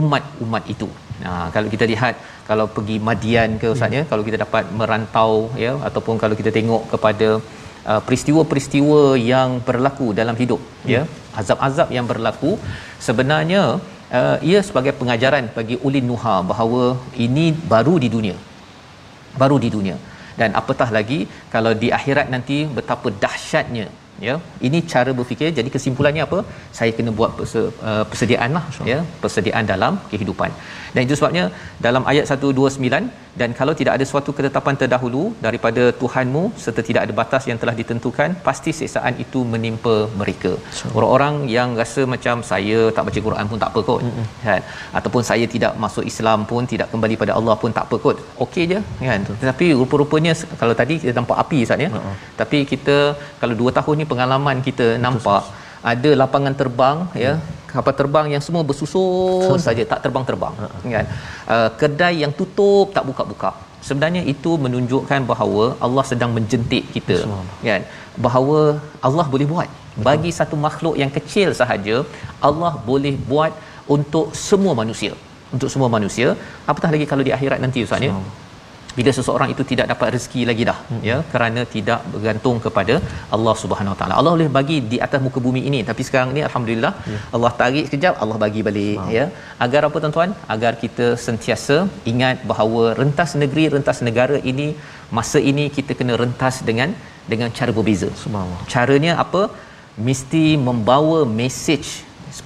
umat-umat 0.00 0.64
itu. 0.74 0.88
Nah, 1.24 1.46
kalau 1.54 1.68
kita 1.74 1.84
lihat 1.92 2.14
kalau 2.48 2.66
pergi 2.76 2.96
Madian 3.08 3.50
ke 3.62 3.66
ustaz 3.74 3.96
ya, 3.98 4.02
kalau 4.10 4.22
kita 4.28 4.38
dapat 4.44 4.64
merantau 4.78 5.32
ya 5.64 5.72
ataupun 5.88 6.16
kalau 6.22 6.34
kita 6.40 6.50
tengok 6.58 6.82
kepada 6.92 7.28
uh, 7.90 8.00
peristiwa-peristiwa 8.06 9.02
yang 9.32 9.60
berlaku 9.68 10.08
dalam 10.20 10.38
hidup 10.42 10.60
hmm. 10.62 10.90
ya, 10.94 11.02
azab-azab 11.40 11.90
yang 11.96 12.08
berlaku 12.12 12.52
sebenarnya 13.08 13.62
uh, 14.18 14.36
ia 14.50 14.60
sebagai 14.68 14.92
pengajaran 15.00 15.48
bagi 15.56 15.76
ulin 15.86 16.06
nuha 16.10 16.36
bahawa 16.50 16.82
ini 17.26 17.46
baru 17.72 17.96
di 18.04 18.08
dunia. 18.14 18.36
Baru 19.42 19.56
di 19.64 19.68
dunia. 19.76 19.96
Dan 20.40 20.56
apatah 20.60 20.88
lagi 20.96 21.18
kalau 21.54 21.72
di 21.82 21.88
akhirat 21.98 22.28
nanti 22.34 22.58
betapa 22.76 23.08
dahsyatnya 23.24 23.86
ya 24.28 24.36
ini 24.68 24.80
cara 24.92 25.12
berfikir. 25.18 25.50
Jadi 25.58 25.70
kesimpulannya 25.76 26.22
apa? 26.28 26.38
Saya 26.78 26.92
kena 26.98 27.12
buat 27.20 27.32
persediaan 28.10 28.52
lah 28.58 28.64
ya 28.92 29.00
persediaan 29.24 29.66
dalam 29.74 29.94
kehidupan. 30.12 30.52
Dan 30.94 31.02
itu 31.06 31.16
sebabnya 31.18 31.44
dalam 31.86 32.02
ayat 32.12 32.24
129 32.32 33.04
dan 33.40 33.50
kalau 33.58 33.72
tidak 33.80 33.92
ada 33.96 34.04
suatu 34.10 34.30
ketetapan 34.38 34.74
terdahulu 34.80 35.22
daripada 35.44 35.82
Tuhanmu 36.00 36.42
serta 36.62 36.82
tidak 36.88 37.02
ada 37.06 37.14
batas 37.20 37.42
yang 37.50 37.58
telah 37.62 37.74
ditentukan 37.78 38.30
pasti 38.46 38.70
siksaan 38.78 39.14
itu 39.24 39.40
menimpa 39.52 39.94
mereka. 40.20 40.52
Orang-orang 40.96 41.36
yang 41.56 41.68
rasa 41.82 42.02
macam 42.14 42.44
saya 42.50 42.80
tak 42.96 43.06
baca 43.08 43.20
Quran 43.28 43.46
pun 43.52 43.60
tak 43.62 43.70
apa 43.72 43.82
kot 43.88 44.02
mm-hmm. 44.08 44.26
kan? 44.48 44.62
Ataupun 45.00 45.24
saya 45.30 45.46
tidak 45.54 45.72
masuk 45.84 46.04
Islam 46.12 46.44
pun 46.50 46.68
tidak 46.74 46.90
kembali 46.92 47.16
pada 47.22 47.32
Allah 47.38 47.56
pun 47.62 47.72
tak 47.78 47.86
apa 47.88 47.98
kot 48.04 48.18
okey 48.46 48.64
je 48.74 48.80
kan? 49.08 49.20
Betul. 49.24 49.36
tetapi 49.42 49.66
rupa-rupanya 49.80 50.32
kalau 50.60 50.74
tadi 50.80 50.94
kita 51.02 51.14
nampak 51.20 51.38
api 51.44 51.58
Ustaz 51.66 51.84
ya? 51.84 51.90
Uh-huh. 51.96 52.14
tapi 52.40 52.58
kita 52.72 52.96
kalau 53.40 53.54
2 53.62 53.76
tahun 53.78 53.94
ni 54.00 54.06
pengalaman 54.12 54.56
kita 54.68 54.86
Betul, 54.92 55.02
nampak 55.04 55.42
ada 55.92 56.10
lapangan 56.22 56.54
terbang 56.60 56.98
hmm. 57.10 57.20
ya 57.24 57.32
kapal 57.72 57.94
terbang 58.00 58.26
yang 58.34 58.42
semua 58.46 58.62
bersusun 58.70 59.60
saja 59.66 59.82
tak 59.92 60.00
terbang-terbang 60.04 60.54
uh-huh. 60.62 60.90
kan. 60.94 61.06
Uh, 61.54 61.68
kedai 61.80 62.14
yang 62.22 62.32
tutup 62.40 62.86
tak 62.96 63.04
buka-buka. 63.10 63.52
Sebenarnya 63.86 64.22
itu 64.32 64.50
menunjukkan 64.64 65.20
bahawa 65.30 65.64
Allah 65.84 66.04
sedang 66.10 66.30
menjentik 66.36 66.84
kita 66.96 67.16
kan. 67.68 67.82
Bahawa 68.26 68.58
Allah 69.08 69.26
boleh 69.34 69.48
buat. 69.54 69.70
Betul. 69.92 70.04
bagi 70.08 70.30
satu 70.36 70.56
makhluk 70.66 70.94
yang 71.00 71.10
kecil 71.16 71.48
sahaja 71.60 71.96
Allah 72.48 72.72
boleh 72.90 73.14
buat 73.30 73.52
untuk 73.94 74.26
semua 74.46 74.72
manusia. 74.80 75.12
Untuk 75.54 75.68
semua 75.72 75.88
manusia. 75.96 76.28
Apatah 76.70 76.90
lagi 76.94 77.06
kalau 77.10 77.24
di 77.28 77.32
akhirat 77.36 77.60
nanti 77.64 77.84
ustaz 77.86 78.06
ya 78.08 78.12
bila 78.96 79.10
seseorang 79.18 79.48
itu 79.54 79.62
tidak 79.70 79.86
dapat 79.92 80.08
rezeki 80.14 80.42
lagi 80.50 80.62
dah 80.70 80.78
hmm. 80.90 81.02
ya 81.08 81.16
kerana 81.32 81.60
tidak 81.74 82.00
bergantung 82.12 82.56
kepada 82.64 82.94
Allah 83.36 83.54
Subhanahu 83.62 83.94
Wa 83.94 83.98
Taala. 84.00 84.14
Allah 84.20 84.32
boleh 84.36 84.50
bagi 84.58 84.76
di 84.92 84.98
atas 85.06 85.20
muka 85.26 85.40
bumi 85.46 85.62
ini 85.70 85.80
tapi 85.90 86.04
sekarang 86.08 86.30
ni 86.36 86.42
alhamdulillah 86.48 86.92
ya. 87.14 87.20
Allah 87.36 87.52
tarik 87.60 87.86
sekejap 87.88 88.14
Allah 88.24 88.38
bagi 88.44 88.62
balik 88.68 88.98
wow. 89.00 89.16
ya. 89.18 89.24
Agar 89.66 89.82
apa 89.88 89.96
tuan-tuan? 90.04 90.32
Agar 90.54 90.72
kita 90.84 91.08
sentiasa 91.26 91.76
ingat 92.12 92.38
bahawa 92.52 92.84
rentas 93.00 93.32
negeri 93.42 93.66
rentas 93.76 94.00
negara 94.08 94.38
ini 94.52 94.68
masa 95.18 95.40
ini 95.50 95.66
kita 95.76 95.92
kena 95.98 96.16
rentas 96.24 96.56
dengan 96.70 96.90
dengan 97.32 97.48
cara 97.58 97.72
berbeza. 97.78 98.08
Subhanallah. 98.22 98.62
Caranya 98.74 99.12
apa? 99.24 99.42
Mesti 100.08 100.44
membawa 100.68 101.18
message 101.40 101.88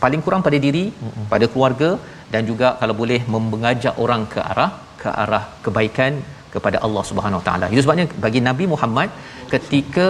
paling 0.03 0.23
kurang 0.25 0.43
pada 0.47 0.59
diri, 0.67 0.85
hmm. 0.91 1.27
pada 1.33 1.47
keluarga 1.53 1.91
dan 2.33 2.43
juga 2.51 2.69
kalau 2.81 2.95
boleh 3.03 3.21
mengajak 3.35 3.95
orang 4.05 4.23
ke 4.33 4.41
arah 4.53 4.71
ke 5.03 5.11
arah 5.23 5.45
kebaikan 5.65 6.13
kepada 6.57 6.81
Allah 6.87 7.05
Subhanahu 7.11 7.43
Taala. 7.47 7.67
Itu 7.75 7.83
sebabnya 7.87 8.07
bagi 8.25 8.43
Nabi 8.49 8.67
Muhammad 8.75 9.09
ketika 9.53 10.09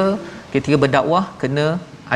ketika 0.55 0.77
berdakwah 0.85 1.25
kena 1.43 1.67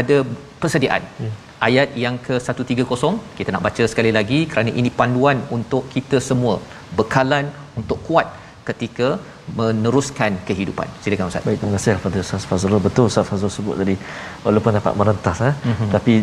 ada 0.01 0.19
persediaan. 0.63 1.05
Hmm. 1.21 1.33
Ayat 1.69 1.89
yang 2.03 2.17
ke-130 2.27 3.15
kita 3.39 3.49
nak 3.55 3.65
baca 3.67 3.85
sekali 3.93 4.11
lagi 4.19 4.39
kerana 4.53 4.71
ini 4.81 4.91
panduan 5.01 5.39
untuk 5.57 5.83
kita 5.95 6.19
semua 6.29 6.55
bekalan 6.99 7.47
untuk 7.81 7.99
kuat 8.09 8.29
ketika 8.69 9.09
meneruskan 9.59 10.33
kehidupan. 10.49 10.89
Silakan 11.03 11.31
Ustaz. 11.31 11.45
Baik, 11.49 11.59
terima 11.61 11.75
kasih 11.77 11.93
kepada 11.99 12.19
Ustaz 12.25 12.45
Fazrul. 12.51 12.81
Betul 12.89 13.05
Ustaz 13.11 13.27
Fazrul 13.31 13.53
sebut 13.57 13.77
tadi 13.83 13.97
walaupun 14.45 14.79
dapat 14.79 14.95
merentas 15.01 15.39
eh, 15.49 15.55
mm-hmm. 15.71 15.89
tapi 15.95 16.15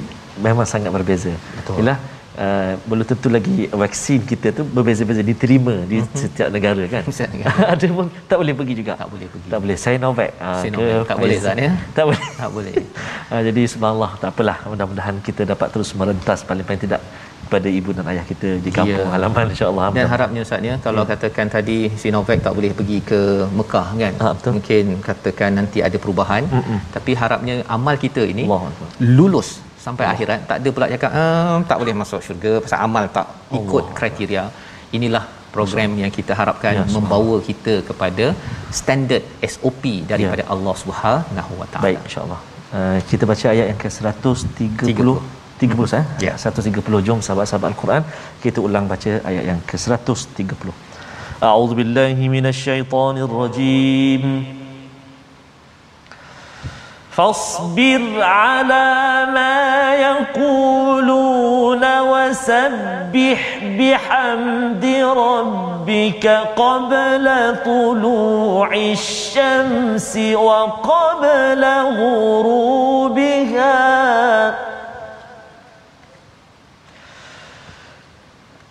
memang 0.46 0.68
sangat 0.74 0.92
berbeza. 0.96 1.34
Betul. 1.60 1.76
Yalah, 1.82 1.98
uh, 2.38 2.74
belum 2.86 3.06
tentu 3.06 3.28
lagi 3.34 3.68
vaksin 3.68 4.20
kita 4.24 4.54
tu 4.54 4.64
berbeza-beza 4.64 5.22
diterima 5.26 5.84
di 5.90 6.00
mm-hmm. 6.00 6.18
setiap 6.18 6.50
negara 6.54 6.84
kan? 6.88 7.02
Setiap 7.10 7.30
negara. 7.34 7.58
Ada 7.74 7.86
pun 7.92 8.08
tak 8.30 8.38
boleh 8.40 8.54
pergi 8.54 8.74
juga. 8.78 8.94
Tak 8.96 9.10
boleh 9.10 9.28
pergi. 9.28 9.48
Tak 9.50 9.60
boleh. 9.64 9.78
Sinovac 9.78 10.32
uh, 10.38 10.62
Sinovac. 10.62 10.94
Ke 11.04 11.10
tak 11.10 11.18
boleh 11.18 11.38
Zan 11.42 11.58
ya? 11.58 11.72
Tak 11.98 12.04
boleh. 12.08 12.24
Tak 12.38 12.50
boleh. 12.54 12.74
Uh, 13.34 13.42
jadi 13.48 13.62
subhanallah 13.66 14.12
tak 14.22 14.30
apalah. 14.34 14.58
Mudah-mudahan 14.70 15.16
kita 15.28 15.42
dapat 15.44 15.68
terus 15.74 15.90
merentas 15.98 16.40
paling-paling 16.46 16.82
tidak 16.86 17.02
pada 17.48 17.70
ibu 17.72 17.96
dan 17.96 18.04
ayah 18.12 18.28
kita 18.28 18.60
di 18.60 18.72
kampung 18.76 19.08
ya. 19.08 19.14
halaman 19.16 19.46
insyaallah. 19.56 19.88
Dan 19.96 20.08
harapnya 20.12 20.42
ustaz 20.44 20.68
ya 20.70 20.76
kalau 20.84 21.04
ya. 21.08 21.16
katakan 21.16 21.48
tadi 21.48 21.78
Sinovac 22.02 22.44
tak 22.44 22.54
boleh 22.58 22.72
pergi 22.76 23.00
ke 23.00 23.48
Mekah 23.56 23.88
kan? 23.96 24.14
Ha, 24.20 24.28
betul. 24.36 24.52
mungkin 24.60 24.84
katakan 25.00 25.52
nanti 25.60 25.80
ada 25.80 25.96
perubahan. 25.96 26.44
Mm-mm. 26.44 26.80
tapi 26.96 27.12
harapnya 27.16 27.56
amal 27.72 27.96
kita 27.96 28.22
ini 28.28 28.44
Allah. 28.44 28.92
lulus 29.00 29.64
sampai 29.88 30.06
Allah. 30.06 30.16
akhirat 30.16 30.40
tak 30.50 30.58
ada 30.60 30.70
pula 30.76 30.86
cakap 30.94 31.12
ehm, 31.22 31.60
tak 31.70 31.78
boleh 31.82 31.96
masuk 32.02 32.20
syurga 32.28 32.52
pasal 32.66 32.80
amal 32.88 33.06
tak 33.18 33.28
ikut 33.60 33.84
Allah. 33.86 33.96
kriteria. 34.00 34.44
Inilah 34.98 35.24
program 35.56 35.92
yang 36.04 36.12
kita 36.18 36.34
harapkan 36.40 36.74
ya, 36.80 36.84
membawa 36.96 37.36
kita 37.50 37.74
kepada 37.90 38.26
standard 38.80 39.24
SOP 39.54 39.84
daripada 40.12 40.44
ya. 40.46 40.50
Allah 40.56 40.76
Subhanahu 40.84 41.54
Wa 41.62 41.68
Taala. 41.72 41.86
Baik 41.88 42.00
insyaallah. 42.08 42.40
Uh, 42.78 42.98
kita 43.10 43.24
baca 43.32 43.46
ayat 43.56 43.68
yang 43.72 43.80
ke-130 43.84 45.10
30 45.62 46.00
eh? 46.00 46.06
Ya. 46.28 46.34
130 46.38 47.06
jom 47.08 47.20
sahabat-sahabat 47.26 47.68
al-Quran 47.72 48.04
kita 48.44 48.60
ulang 48.68 48.86
baca 48.92 49.12
ayat 49.30 49.44
yang 49.50 49.60
ke-130 49.70 50.70
A'udzubillahi 51.50 52.24
minasyaitonirrajim 52.36 54.24
فاصبر 57.18 58.22
على 58.22 59.26
ما 59.34 59.96
يقولون 59.96 62.00
وسبح 62.00 63.60
بحمد 63.64 64.86
ربك 65.18 66.28
قبل 66.56 67.56
طلوع 67.66 68.76
الشمس 68.76 70.18
وقبل 70.34 71.66
غروبها. 71.98 73.78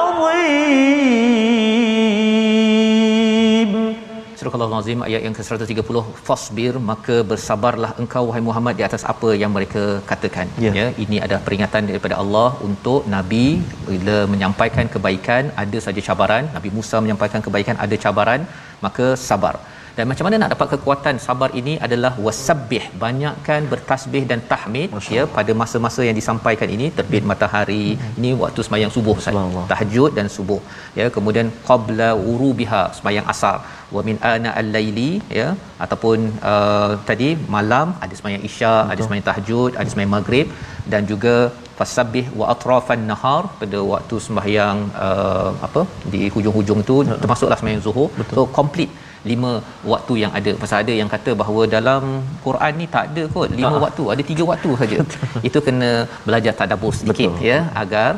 Al-Azim 4.81 5.01
ayat 5.07 5.21
yang 5.25 5.35
ke-130 5.37 5.97
fasbir 6.27 6.73
maka 6.91 7.15
bersabarlah 7.31 7.91
engkau 8.01 8.23
wahai 8.29 8.41
Muhammad 8.47 8.73
di 8.79 8.83
atas 8.87 9.03
apa 9.13 9.29
yang 9.41 9.51
mereka 9.57 9.83
katakan. 10.11 10.47
Ya, 10.65 10.71
ya 10.79 10.85
ini 11.03 11.17
adalah 11.25 11.41
peringatan 11.47 11.89
daripada 11.89 12.15
Allah 12.21 12.49
untuk 12.67 13.01
nabi 13.15 13.45
bila 13.89 14.17
menyampaikan 14.33 14.87
kebaikan 14.95 15.53
ada 15.63 15.79
saja 15.85 16.01
cabaran. 16.07 16.45
Nabi 16.57 16.71
Musa 16.77 16.97
menyampaikan 17.05 17.43
kebaikan 17.47 17.77
ada 17.85 17.97
cabaran 18.05 18.41
maka 18.85 19.07
sabar 19.27 19.55
dan 19.97 20.05
macam 20.11 20.25
mana 20.27 20.35
nak 20.41 20.51
dapat 20.55 20.67
kekuatan 20.73 21.15
sabar 21.27 21.49
ini 21.61 21.73
adalah 21.87 22.13
wasabbih 22.25 22.83
banyakkan 23.05 23.61
bertasbih 23.73 24.23
dan 24.31 24.39
tahmid 24.51 24.89
Masya 24.97 25.15
ya 25.17 25.23
pada 25.37 25.51
masa-masa 25.61 26.01
yang 26.07 26.17
disampaikan 26.19 26.69
ini 26.77 26.87
terbit 26.99 27.25
matahari 27.31 27.85
Hmm. 27.91 28.17
ini 28.19 28.29
waktu 28.41 28.61
sembahyang 28.65 28.91
subuh 28.95 29.15
Ustaz. 29.19 29.37
Tahajud 29.71 30.11
dan 30.17 30.27
subuh 30.35 30.59
ya. 30.99 31.05
Kemudian 31.15 31.47
qabla 31.69 32.09
wurubiha 32.25 32.81
sembahyang 32.97 33.27
asar. 33.33 33.57
Wa 33.95 34.01
min 34.07 34.17
ana 34.33 34.51
al-laili 34.61 35.11
ya. 35.39 35.47
Ataupun 35.85 36.17
uh, 36.51 36.91
tadi 37.09 37.29
malam 37.55 37.87
ada 38.05 38.13
sembahyang 38.19 38.43
isya 38.49 38.73
Betul. 38.75 38.93
ada 38.93 39.01
sembahyang 39.03 39.27
tahajud 39.29 39.71
ada 39.79 39.89
sembahyang 39.91 40.15
maghrib. 40.17 40.47
Dan 40.93 41.03
juga 41.11 41.35
fasabbih 41.79 42.25
wa 42.39 42.45
atrafan 42.53 43.03
nahar 43.11 43.43
pada 43.61 43.79
waktu 43.93 44.15
sembahyang 44.25 44.79
uh, 45.05 45.51
apa 45.67 45.81
di 46.13 46.21
hujung-hujung 46.35 46.81
tu 46.89 46.97
termasuklah 47.23 47.59
sembahyang 47.61 47.83
zuhur. 47.87 48.09
Betul. 48.19 48.35
so 48.37 48.43
complete 48.59 48.93
lima 49.29 49.51
waktu 49.93 50.13
yang 50.23 50.31
ada. 50.39 50.51
Pasal 50.63 50.77
ada 50.83 50.93
yang 51.01 51.09
kata 51.15 51.31
bahawa 51.41 51.63
dalam 51.77 52.03
Quran 52.45 52.73
ni 52.81 52.85
tak 52.95 53.05
ada 53.13 53.23
kot. 53.37 53.49
Lima 53.61 53.73
Ah. 53.77 53.81
waktu. 53.85 54.03
Ada 54.13 54.23
tiga 54.31 54.43
waktu 54.51 54.69
saja. 54.81 54.97
Itu 55.47 55.59
kena 55.69 55.89
belajar 56.27 56.53
tadabbur 56.61 56.93
sedikit 56.99 57.31
Betul. 57.33 57.49
ya. 57.51 57.57
Agar 57.83 58.11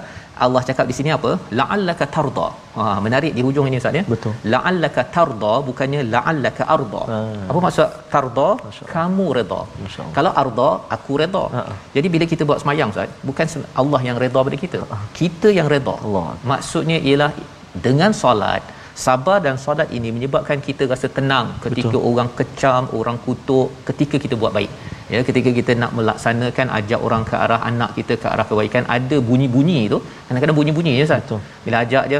Allah 0.45 0.61
cakap 0.67 0.85
di 0.89 0.95
sini 0.97 1.09
apa? 1.15 1.31
La'allaka 1.59 2.05
tarda. 2.15 2.45
Ha 2.77 2.85
menarik 3.05 3.31
di 3.37 3.41
hujung 3.47 3.65
ini 3.69 3.77
ustaz 3.81 3.97
ya. 3.99 4.03
Betul. 4.13 4.31
la'allaka 4.53 5.01
tarda 5.15 5.51
bukannya 5.67 5.99
la'allaka 6.13 6.63
arda. 6.75 7.01
Ah. 7.17 7.19
apa 7.49 7.59
maksud 7.65 7.89
tarda? 8.13 8.47
Kamu 8.95 9.25
redha 9.37 9.59
kalau 10.17 10.31
arda 10.41 10.69
aku 10.95 11.11
redha 11.21 11.43
Ah, 11.59 11.61
ah. 11.71 11.77
jadi 11.95 12.07
bila 12.13 12.25
kita 12.31 12.43
buat 12.49 12.59
semayang 12.63 12.89
ustaz 12.95 13.11
bukan 13.29 13.45
Allah 13.81 14.01
yang 14.07 14.17
redha 14.23 14.39
pada 14.47 14.57
kita. 14.63 14.79
Kita 15.21 15.51
yang 15.59 15.69
redha 15.75 15.95
Allah. 16.07 16.25
maksudnya 16.53 16.97
ialah 17.09 17.31
dengan 17.87 18.11
solat 18.23 18.63
sabar 19.05 19.37
dan 19.45 19.55
solat 19.63 19.89
ini 19.97 20.09
menyebabkan 20.15 20.59
kita 20.67 20.83
rasa 20.91 21.07
tenang 21.17 21.47
ketika 21.65 21.95
Betul. 21.97 22.07
Orang 22.09 22.29
kecam 22.39 22.83
orang 22.99 23.17
kutuk 23.25 23.67
ketika 23.89 24.15
kita 24.23 24.35
buat 24.41 24.53
baik. 24.57 24.71
Ya 25.13 25.19
ketika 25.29 25.49
kita 25.59 25.71
nak 25.81 25.91
melaksanakan 25.97 26.67
ajak 26.77 26.99
orang 27.07 27.23
ke 27.29 27.35
arah 27.43 27.59
anak 27.69 27.91
kita 27.97 28.13
ke 28.21 28.27
arah 28.33 28.45
kebaikan 28.51 28.85
ada 28.97 29.17
bunyi-bunyi 29.29 29.79
tu. 29.93 29.99
Kadang-kadang 30.27 30.57
bunyi-bunyi 30.59 30.93
je 30.99 31.05
Ustaz? 31.09 31.21
Betul. 31.25 31.41
bila 31.65 31.77
ajak 31.85 32.05
je 32.13 32.19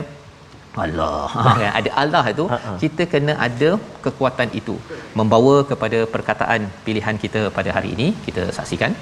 Allah. 0.84 1.30
Kan 1.62 1.72
ada 1.80 1.90
Allah 2.04 2.24
itu 2.34 2.46
Ha, 2.52 2.58
ha. 2.66 2.72
kita 2.84 3.04
kena 3.14 3.34
ada 3.48 3.70
kekuatan 4.06 4.50
itu. 4.60 4.76
Membawa 5.20 5.56
kepada 5.72 6.00
perkataan 6.14 6.62
pilihan 6.86 7.18
kita 7.24 7.42
pada 7.58 7.70
hari 7.78 7.92
ini 7.96 8.08
kita 8.28 8.44
saksikan. 8.58 8.94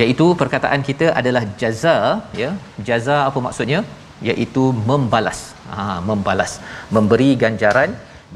Iaitu 0.00 0.26
perkataan 0.40 0.80
kita 0.90 1.06
adalah 1.20 1.42
jaza 1.60 1.96
ya. 2.42 2.50
Jaza 2.88 3.16
apa 3.28 3.38
maksudnya 3.46 3.80
iaitu 4.30 4.64
membalas. 4.90 5.40
Ha 5.72 5.84
membalas. 6.10 6.54
Memberi 6.96 7.30
ganjaran 7.42 7.90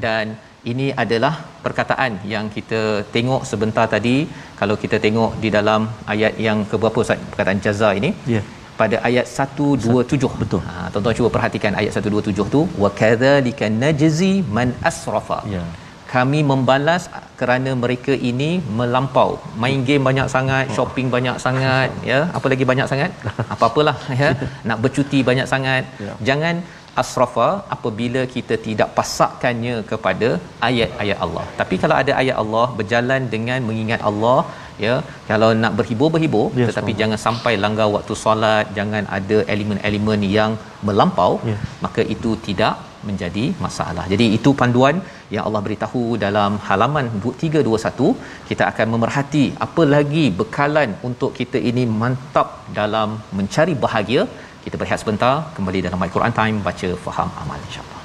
dan 0.05 0.35
ini 0.71 0.87
adalah 1.03 1.33
perkataan 1.65 2.11
yang 2.33 2.45
kita 2.55 2.81
tengok 3.15 3.41
sebentar 3.51 3.85
tadi. 3.95 4.15
Kalau 4.59 4.75
kita 4.83 4.97
tengok 5.05 5.31
di 5.43 5.49
dalam 5.57 5.81
ayat 6.13 6.33
yang 6.45 6.59
ke 6.69 6.75
berapa 6.81 6.99
Ustaz? 7.05 7.19
Perkataan 7.33 7.61
jaza 7.67 7.91
ini. 8.01 8.11
Ya. 8.35 8.43
pada 8.81 8.97
ayat 9.07 9.25
127 9.43 10.39
Betul. 10.41 10.59
ha 10.65 10.73
tuan-tuan 10.93 11.15
cuba 11.19 11.29
perhatikan 11.35 11.73
ayat 11.79 11.91
127 11.97 12.53
tu. 12.55 12.61
Wa 12.83 12.89
kadzalika 12.99 13.71
najzi 13.83 14.33
man 14.57 14.69
asrafa. 14.89 15.39
Ya. 15.53 15.63
Kami 16.13 16.39
membalas 16.51 17.03
kerana 17.39 17.71
mereka 17.83 18.13
ini 18.29 18.49
melampau. 18.79 19.29
Main 19.63 19.79
game 19.89 20.03
banyak 20.09 20.27
sangat 20.35 20.65
shopping 20.77 21.07
banyak 21.15 21.37
sangat 21.45 21.89
ya. 22.11 22.19
Apa 22.37 22.47
lagi 22.53 22.65
banyak 22.71 22.87
sangat? 22.91 23.11
Apa-apalah 23.53 23.97
ya. 24.21 24.29
Nak 24.69 24.79
bercuti 24.85 25.21
banyak 25.29 25.47
sangat. 25.53 25.83
Ya. 26.05 26.13
jangan 26.29 26.55
asrafa 27.01 27.47
apabila 27.75 28.21
kita 28.35 28.55
tidak 28.67 28.89
pasakkannya 28.99 29.75
kepada 29.91 30.29
ayat-ayat 30.67 31.17
Allah. 31.25 31.43
Tapi 31.59 31.75
kalau 31.83 31.95
ada 32.01 32.13
ayat 32.21 32.37
Allah 32.43 32.65
berjalan 32.79 33.21
dengan 33.33 33.59
mengingat 33.67 34.01
Allah 34.09 34.39
ya. 34.85 34.95
Kalau 35.29 35.49
nak 35.63 35.73
berhibur-berhibur 35.79 36.45
Ya, 36.49 36.65
tetapi 36.69 36.71
subhanallah. 36.73 36.99
jangan 37.01 37.19
sampai 37.27 37.53
langgar 37.63 37.87
waktu 37.95 38.13
solat 38.23 38.65
jangan 38.77 39.03
ada 39.17 39.37
elemen-elemen 39.53 40.21
yang 40.37 40.51
melampau 40.87 41.31
Ya. 41.51 41.57
maka 41.85 42.01
itu 42.15 42.31
tidak 42.47 42.73
menjadi 43.09 43.45
masalah. 43.65 44.05
Jadi 44.13 44.25
itu 44.37 44.51
panduan 44.61 44.95
yang 45.35 45.43
Allah 45.47 45.61
beritahu 45.67 46.03
dalam 46.25 46.53
halaman 46.67 47.07
321 47.43 48.15
kita 48.49 48.63
akan 48.71 48.87
memerhati 48.95 49.45
apa 49.67 49.85
lagi 49.95 50.25
bekalan 50.41 50.91
untuk 51.09 51.31
kita 51.39 51.61
ini 51.71 51.85
mantap 52.01 52.49
dalam 52.79 53.19
mencari 53.39 53.75
bahagia. 53.85 54.23
Kita 54.65 54.75
berehat 54.79 55.01
sebentar 55.03 55.33
kembali 55.57 55.81
dalam 55.87 56.01
My 56.03 56.11
Quran 56.17 56.35
Time 56.41 56.59
baca 56.69 56.89
faham 57.05 57.29
amal 57.43 57.59
insya-Allah. 57.67 57.96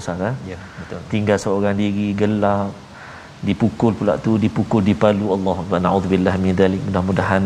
Ustaz 0.00 0.20
eh? 0.30 0.34
Ya, 0.52 0.58
betul. 0.80 1.00
tinggal 1.12 1.38
seorang 1.44 1.74
diri 1.82 2.08
gelap 2.20 2.70
dipukul 3.48 3.92
pula 3.98 4.14
tu 4.26 4.32
dipukul 4.44 4.82
dipalu 4.90 5.26
Allah 5.36 5.56
naudzubillah 5.86 6.34
min 6.44 6.54
dalik 6.60 6.80
mudah-mudahan 6.86 7.42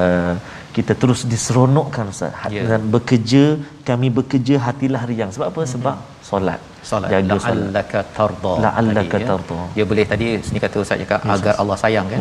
uh, 0.00 0.34
kita 0.76 0.92
terus 1.02 1.20
diseronokkan 1.32 2.06
ustaz 2.12 2.30
Ya. 2.30 2.38
hati 2.42 2.62
dan 2.70 2.82
bekerja 2.94 3.42
kami 3.88 4.08
bekerja 4.18 4.54
hatilah 4.66 5.02
riang 5.10 5.30
sebab 5.34 5.46
apa 5.52 5.62
sebab 5.74 5.96
solat 6.30 6.60
Solat 6.90 7.08
jaga 7.12 7.36
solat 7.44 7.56
la'allaka 7.58 8.00
tarda. 8.16 8.52
La'allaka 8.64 9.16
ya. 9.22 9.26
tarda. 9.30 9.60
Dia 9.76 9.84
boleh 9.90 10.04
tadi 10.12 10.26
sini 10.46 10.58
kata 10.64 10.76
ustaz 10.84 11.00
cakap 11.02 11.20
agar 11.34 11.54
Allah 11.62 11.76
sayang 11.82 12.06
kan. 12.12 12.20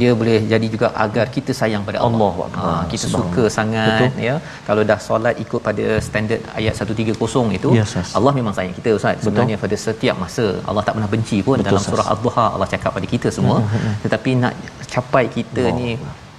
Dia 0.00 0.10
boleh 0.20 0.36
jadi 0.52 0.66
juga 0.74 0.88
agar 1.04 1.26
kita 1.36 1.52
sayang 1.60 1.82
pada 1.88 1.98
Allah. 2.06 2.32
Akbar. 2.46 2.64
Ha, 2.64 2.82
kita 2.92 3.06
suka 3.16 3.44
sangat 3.58 4.00
Betul. 4.02 4.24
ya. 4.28 4.34
Kalau 4.68 4.82
dah 4.90 4.98
solat 5.08 5.36
ikut 5.44 5.60
pada 5.68 5.86
standard 6.08 6.42
ayat 6.60 6.74
130 6.80 7.58
itu, 7.58 7.70
Yes, 7.78 7.94
yes. 7.98 8.10
Allah 8.18 8.34
memang 8.38 8.54
sayang 8.58 8.74
kita 8.80 8.92
ustaz. 8.98 9.22
Sebenarnya 9.26 9.58
pada 9.64 9.78
setiap 9.86 10.18
masa 10.24 10.46
Allah 10.68 10.84
tak 10.88 10.96
pernah 10.98 11.10
benci 11.14 11.38
pun 11.48 11.56
Betul, 11.58 11.68
dalam 11.70 11.84
surah 11.88 12.08
Ad-Duha 12.14 12.46
Allah 12.56 12.68
cakap 12.74 12.92
pada 12.98 13.08
kita 13.14 13.30
semua. 13.38 13.58
Tetapi 14.04 14.30
nak 14.44 14.54
capai 14.94 15.24
kita 15.38 15.64
ni 15.80 15.90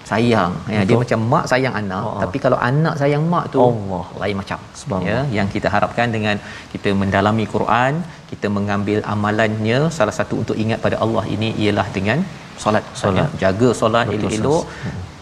sayang 0.09 0.53
ya 0.73 0.81
dia 0.87 0.93
Betul. 0.95 1.01
macam 1.03 1.19
mak 1.31 1.45
sayang 1.51 1.75
anak 1.81 2.03
ha. 2.07 2.19
tapi 2.23 2.37
kalau 2.43 2.57
anak 2.69 2.95
sayang 3.01 3.23
mak 3.33 3.45
tu 3.53 3.59
Allah. 3.67 4.05
lain 4.21 4.35
macam 4.41 4.59
ya 5.09 5.19
yang 5.37 5.47
kita 5.55 5.67
harapkan 5.75 6.09
dengan 6.15 6.35
kita 6.73 6.89
mendalami 7.01 7.45
Quran 7.53 7.93
kita 8.31 8.49
mengambil 8.57 8.99
amalannya 9.13 9.79
salah 9.97 10.15
satu 10.19 10.35
untuk 10.43 10.57
ingat 10.63 10.81
pada 10.85 10.99
Allah 11.05 11.23
ini 11.35 11.49
ialah 11.63 11.87
dengan 11.97 12.19
solat 12.63 12.83
Solat. 13.01 13.27
ya. 13.35 13.51
jaga 13.51 13.69
solat 13.81 14.05
elok-elok 14.15 14.63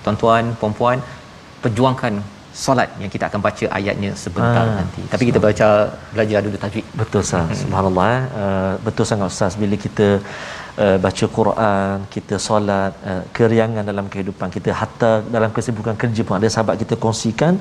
tuan-tuan 0.04 0.44
puan-puan 0.62 0.98
perjuangkan 1.64 2.14
solat 2.54 2.90
yang 3.02 3.10
kita 3.10 3.26
akan 3.30 3.42
baca 3.42 3.66
ayatnya 3.78 4.12
sebentar 4.24 4.66
Ah, 4.70 4.76
nanti 4.80 5.02
tapi 5.10 5.24
kita 5.30 5.40
baca 5.42 5.68
belajar 6.14 6.40
dulu 6.46 6.58
tajwid 6.64 6.86
Betul 7.02 7.20
Ustaz. 7.26 7.66
Subhanallah. 7.66 8.08
eh. 8.14 8.22
Uh, 8.42 8.74
betul 8.86 9.06
sangat 9.10 9.28
Ustaz 9.34 9.54
bila 9.58 9.74
kita 9.86 10.08
uh, 10.78 10.98
baca 11.06 11.26
Quran, 11.38 11.96
kita 12.14 12.36
solat, 12.46 12.94
uh, 13.12 13.24
keriangan 13.38 13.84
dalam 13.92 14.06
kehidupan 14.14 14.50
kita 14.56 14.70
hatta 14.82 15.12
dalam 15.36 15.52
kesibukan 15.56 15.96
kerja 16.04 16.22
pun 16.28 16.36
ada 16.40 16.50
sahabat 16.56 16.76
kita 16.84 16.96
kongsikan 17.04 17.60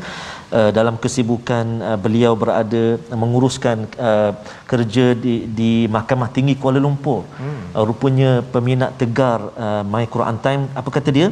uh, 0.59 0.71
dalam 0.79 0.97
kesibukan 1.05 1.65
uh, 1.89 1.99
beliau 2.05 2.33
berada 2.43 2.85
uh, 2.99 3.19
menguruskan 3.23 3.89
uh, 4.09 4.33
kerja 4.73 5.07
di 5.25 5.35
di 5.59 5.73
Mahkamah 5.97 6.31
Tinggi 6.37 6.55
Kuala 6.61 6.81
Lumpur. 6.87 7.21
Hmm. 7.41 7.63
Uh, 7.77 7.85
rupanya 7.89 8.31
peminat 8.55 8.97
tegar 9.01 9.41
uh, 9.57 9.83
My 9.95 10.05
Quran 10.15 10.39
Time 10.47 10.63
apa 10.81 10.89
kata 10.99 11.11
dia? 11.19 11.29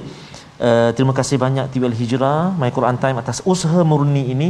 Uh, 0.60 0.92
terima 0.96 1.16
kasih 1.16 1.36
banyak 1.40 1.72
TV 1.72 1.88
Al 1.88 1.96
Hijrah 1.96 2.52
My 2.60 2.68
Quran 2.68 3.00
Time 3.02 3.16
atas 3.16 3.40
usaha 3.52 3.80
murni 3.80 4.28
ini 4.34 4.48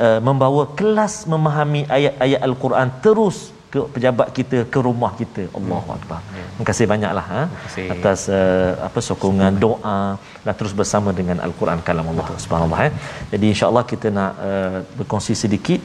uh, 0.00 0.20
membawa 0.28 0.62
kelas 0.78 1.28
memahami 1.32 1.84
ayat-ayat 1.96 2.40
Al-Quran 2.48 2.88
terus 3.04 3.52
ke 3.72 3.80
pejabat 3.94 4.28
kita 4.38 4.58
ke 4.72 4.78
rumah 4.86 5.12
kita. 5.20 5.42
Allahu 5.58 5.88
akbar. 5.96 6.18
Terima 6.32 6.64
kasih 6.70 6.86
banyaklah 6.92 7.26
ha? 7.34 7.42
Kasih. 7.52 7.86
atas 7.94 8.20
uh, 8.38 8.72
apa 8.86 9.00
sokongan 9.06 9.54
doa 9.64 10.00
dan 10.44 10.54
terus 10.58 10.74
bersama 10.80 11.10
dengan 11.20 11.38
Al-Quran 11.46 11.80
kalam 11.86 12.10
Allah 12.12 12.26
Subhanallah 12.44 12.80
eh. 12.88 12.92
Jadi 13.32 13.46
insya-Allah 13.52 13.84
kita 13.92 14.10
nak 14.18 14.32
uh, 14.50 14.78
berkongsi 14.98 15.34
sedikit 15.44 15.80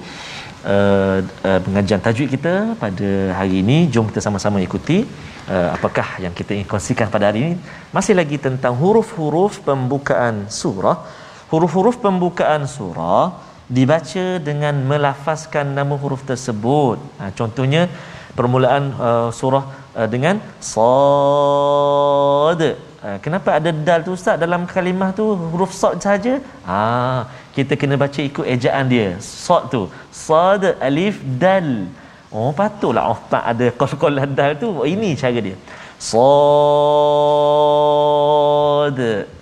uh, 0.73 1.19
uh, 1.49 1.59
pengajian 1.65 2.03
tajwid 2.07 2.29
kita 2.35 2.53
pada 2.83 3.09
hari 3.39 3.63
ini. 3.63 3.77
Jom 3.93 4.11
kita 4.11 4.23
sama-sama 4.27 4.59
ikuti 4.67 4.99
uh, 5.55 5.69
apakah 5.77 6.07
yang 6.25 6.35
kita 6.39 6.59
ingin 6.59 6.67
kongsikan 6.73 7.07
pada 7.15 7.31
hari 7.31 7.39
ini. 7.45 7.53
Masih 7.97 8.15
lagi 8.19 8.39
tentang 8.47 8.75
huruf-huruf 8.83 9.63
pembukaan 9.69 10.35
surah. 10.61 10.97
Huruf-huruf 11.51 11.97
pembukaan 12.03 12.67
surah 12.77 13.47
dibaca 13.67 14.25
dengan 14.39 14.75
melafazkan 14.89 15.75
nama 15.77 15.95
huruf 16.01 16.21
tersebut. 16.23 16.97
Ha, 17.19 17.23
contohnya 17.39 17.81
permulaan 18.37 18.83
uh, 18.95 19.29
surah 19.39 19.65
uh, 19.91 20.07
dengan 20.13 20.39
sad. 20.71 20.79
Uh, 23.03 23.17
kenapa 23.25 23.49
ada 23.59 23.69
dal 23.87 24.01
tu 24.07 24.11
ustaz? 24.15 24.35
Dalam 24.39 24.61
kalimah 24.71 25.09
tu 25.19 25.25
huruf 25.51 25.71
sad 25.75 25.99
saja? 26.07 26.33
Ah 26.63 27.27
kita 27.51 27.73
kena 27.81 27.95
baca 28.03 28.21
ikut 28.29 28.45
ejaan 28.55 28.85
dia. 28.87 29.07
Sad 29.19 29.63
tu. 29.73 29.81
Sad 30.15 30.63
alif 30.87 31.15
dal. 31.43 31.69
Oh 32.31 32.51
patutlah 32.55 33.19
tak 33.33 33.43
ada 33.51 33.67
qaf 33.79 33.91
dal 34.39 34.51
tu. 34.63 34.67
Oh, 34.79 34.87
ini 34.87 35.09
cara 35.19 35.39
dia. 35.47 35.57
Sad. 35.99 36.17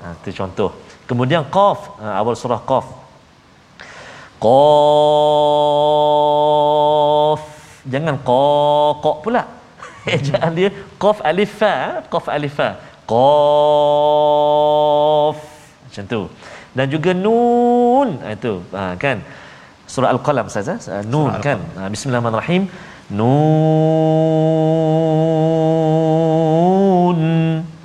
Ha, 0.02 0.08
tu 0.26 0.30
contoh. 0.34 0.72
Kemudian 1.06 1.44
qaf. 1.58 1.80
Ha, 2.02 2.08
awal 2.22 2.34
surah 2.34 2.62
qaf 2.72 3.05
qaf. 4.46 4.56
Jangan 7.94 8.16
qaq 8.30 9.18
pula. 9.26 9.44
Ejaan 10.16 10.52
dia. 10.58 10.70
Qaf 11.04 11.18
alif 11.30 11.52
fa 11.62 11.76
qaf 12.14 12.26
alif 12.36 12.54
fa. 12.60 12.70
Qaf. 13.12 13.18
Macam 15.86 16.04
tu. 16.14 16.22
Dan 16.78 16.86
juga 16.94 17.12
nun. 17.26 18.10
Ha, 18.24 18.28
itu. 18.38 18.54
Ha, 18.76 18.82
kan? 19.04 19.18
Surah 19.94 20.10
al-qalam 20.16 20.46
ustaz 20.50 20.70
ha? 20.72 20.76
nun 21.14 21.30
surah 21.30 21.44
kan? 21.48 21.60
Ha, 21.78 21.82
bismillahirrahmanirrahim. 21.94 22.64
Nun. 23.18 23.96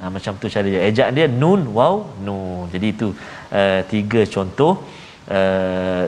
Ha, 0.01 0.05
macam 0.15 0.33
tu 0.43 0.47
cara 0.55 0.67
dia 0.75 0.81
ejaan 0.91 1.13
dia 1.19 1.27
nun 1.43 1.61
waw 1.77 1.95
nun. 2.27 2.65
Jadi 2.75 2.87
itu 2.95 3.09
uh, 3.61 3.81
tiga 3.93 4.21
contoh 4.35 4.73
uh, 5.39 6.05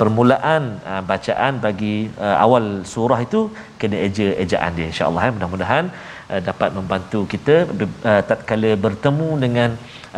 permulaan 0.00 0.62
uh, 0.90 1.02
bacaan 1.10 1.62
bagi 1.66 2.10
uh, 2.26 2.36
awal 2.44 2.64
surah 2.92 3.20
itu 3.26 3.40
kena 3.80 3.98
eja 4.06 4.26
ejaan 4.44 4.72
dia 4.78 4.86
insyaallah 4.92 5.22
ya 5.26 5.32
mudah-mudahan 5.36 5.84
uh, 6.32 6.40
dapat 6.48 6.70
membantu 6.78 7.20
kita 7.34 7.56
uh, 7.66 8.22
tatkala 8.30 8.72
bertemu 8.86 9.30
dengan 9.44 9.70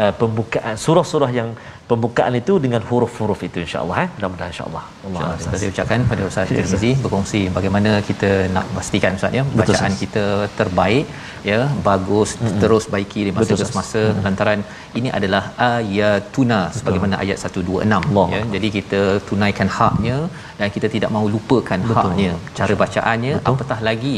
uh, 0.02 0.12
pembukaan 0.20 0.76
surah-surah 0.84 1.30
yang 1.40 1.50
pembukaan 1.90 2.34
itu 2.40 2.54
dengan 2.64 2.82
huruf-huruf 2.88 3.40
itu 3.48 3.58
insyaallah 3.64 3.96
eh. 4.04 4.08
Mudah-mudahan 4.14 4.50
insyaallah. 4.54 4.84
Allah 5.06 5.28
saya 5.42 5.68
ucapkan 5.72 6.00
pada 6.10 6.22
Ustaz 6.30 6.50
Tirmizi 6.56 6.90
berkongsi 7.04 7.40
bagaimana 7.56 7.90
kita 8.08 8.30
nak 8.56 8.66
pastikan 8.76 9.18
Ustaz 9.18 9.38
ya 9.38 9.44
bacaan 9.60 9.92
Betul, 9.92 10.00
kita 10.02 10.24
terbaik 10.58 11.06
ya 11.50 11.60
bagus 11.88 12.30
mm-hmm. 12.34 12.58
terus 12.62 12.84
baiki 12.94 13.20
di 13.28 13.32
masa 13.36 13.54
ke 13.60 13.66
semasa 13.70 14.00
mm-hmm. 14.02 14.24
lantaran 14.26 14.60
ini 14.98 15.08
adalah 15.18 15.42
ayatuna 15.74 16.60
sebagaimana 16.78 17.14
ayat 17.24 17.38
126 17.44 18.00
Allah. 18.00 18.26
ya. 18.36 18.42
Jadi 18.56 18.70
kita 18.78 19.02
tunaikan 19.28 19.70
haknya 19.78 20.18
dan 20.58 20.68
kita 20.76 20.90
tidak 20.96 21.12
mahu 21.16 21.28
lupakan 21.36 21.80
Betul. 21.86 21.96
haknya 22.00 22.32
cara 22.58 22.74
bacaannya. 22.82 23.34
Betul. 23.38 23.54
apatah 23.54 23.80
lagi 23.90 24.16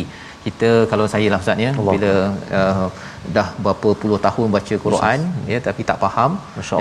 kita 0.48 0.70
kalau 0.92 1.06
saya 1.14 1.28
lah 1.32 1.40
ustaz 1.44 1.64
ya 1.66 1.70
bila 1.92 2.12
uh, 2.60 2.88
dah 3.36 3.46
berapa 3.64 3.88
puluh 4.00 4.18
tahun 4.26 4.46
baca 4.56 4.74
Quran 4.84 5.20
Ustaz. 5.28 5.50
ya 5.52 5.58
tapi 5.66 5.82
tak 5.88 5.98
faham 6.04 6.30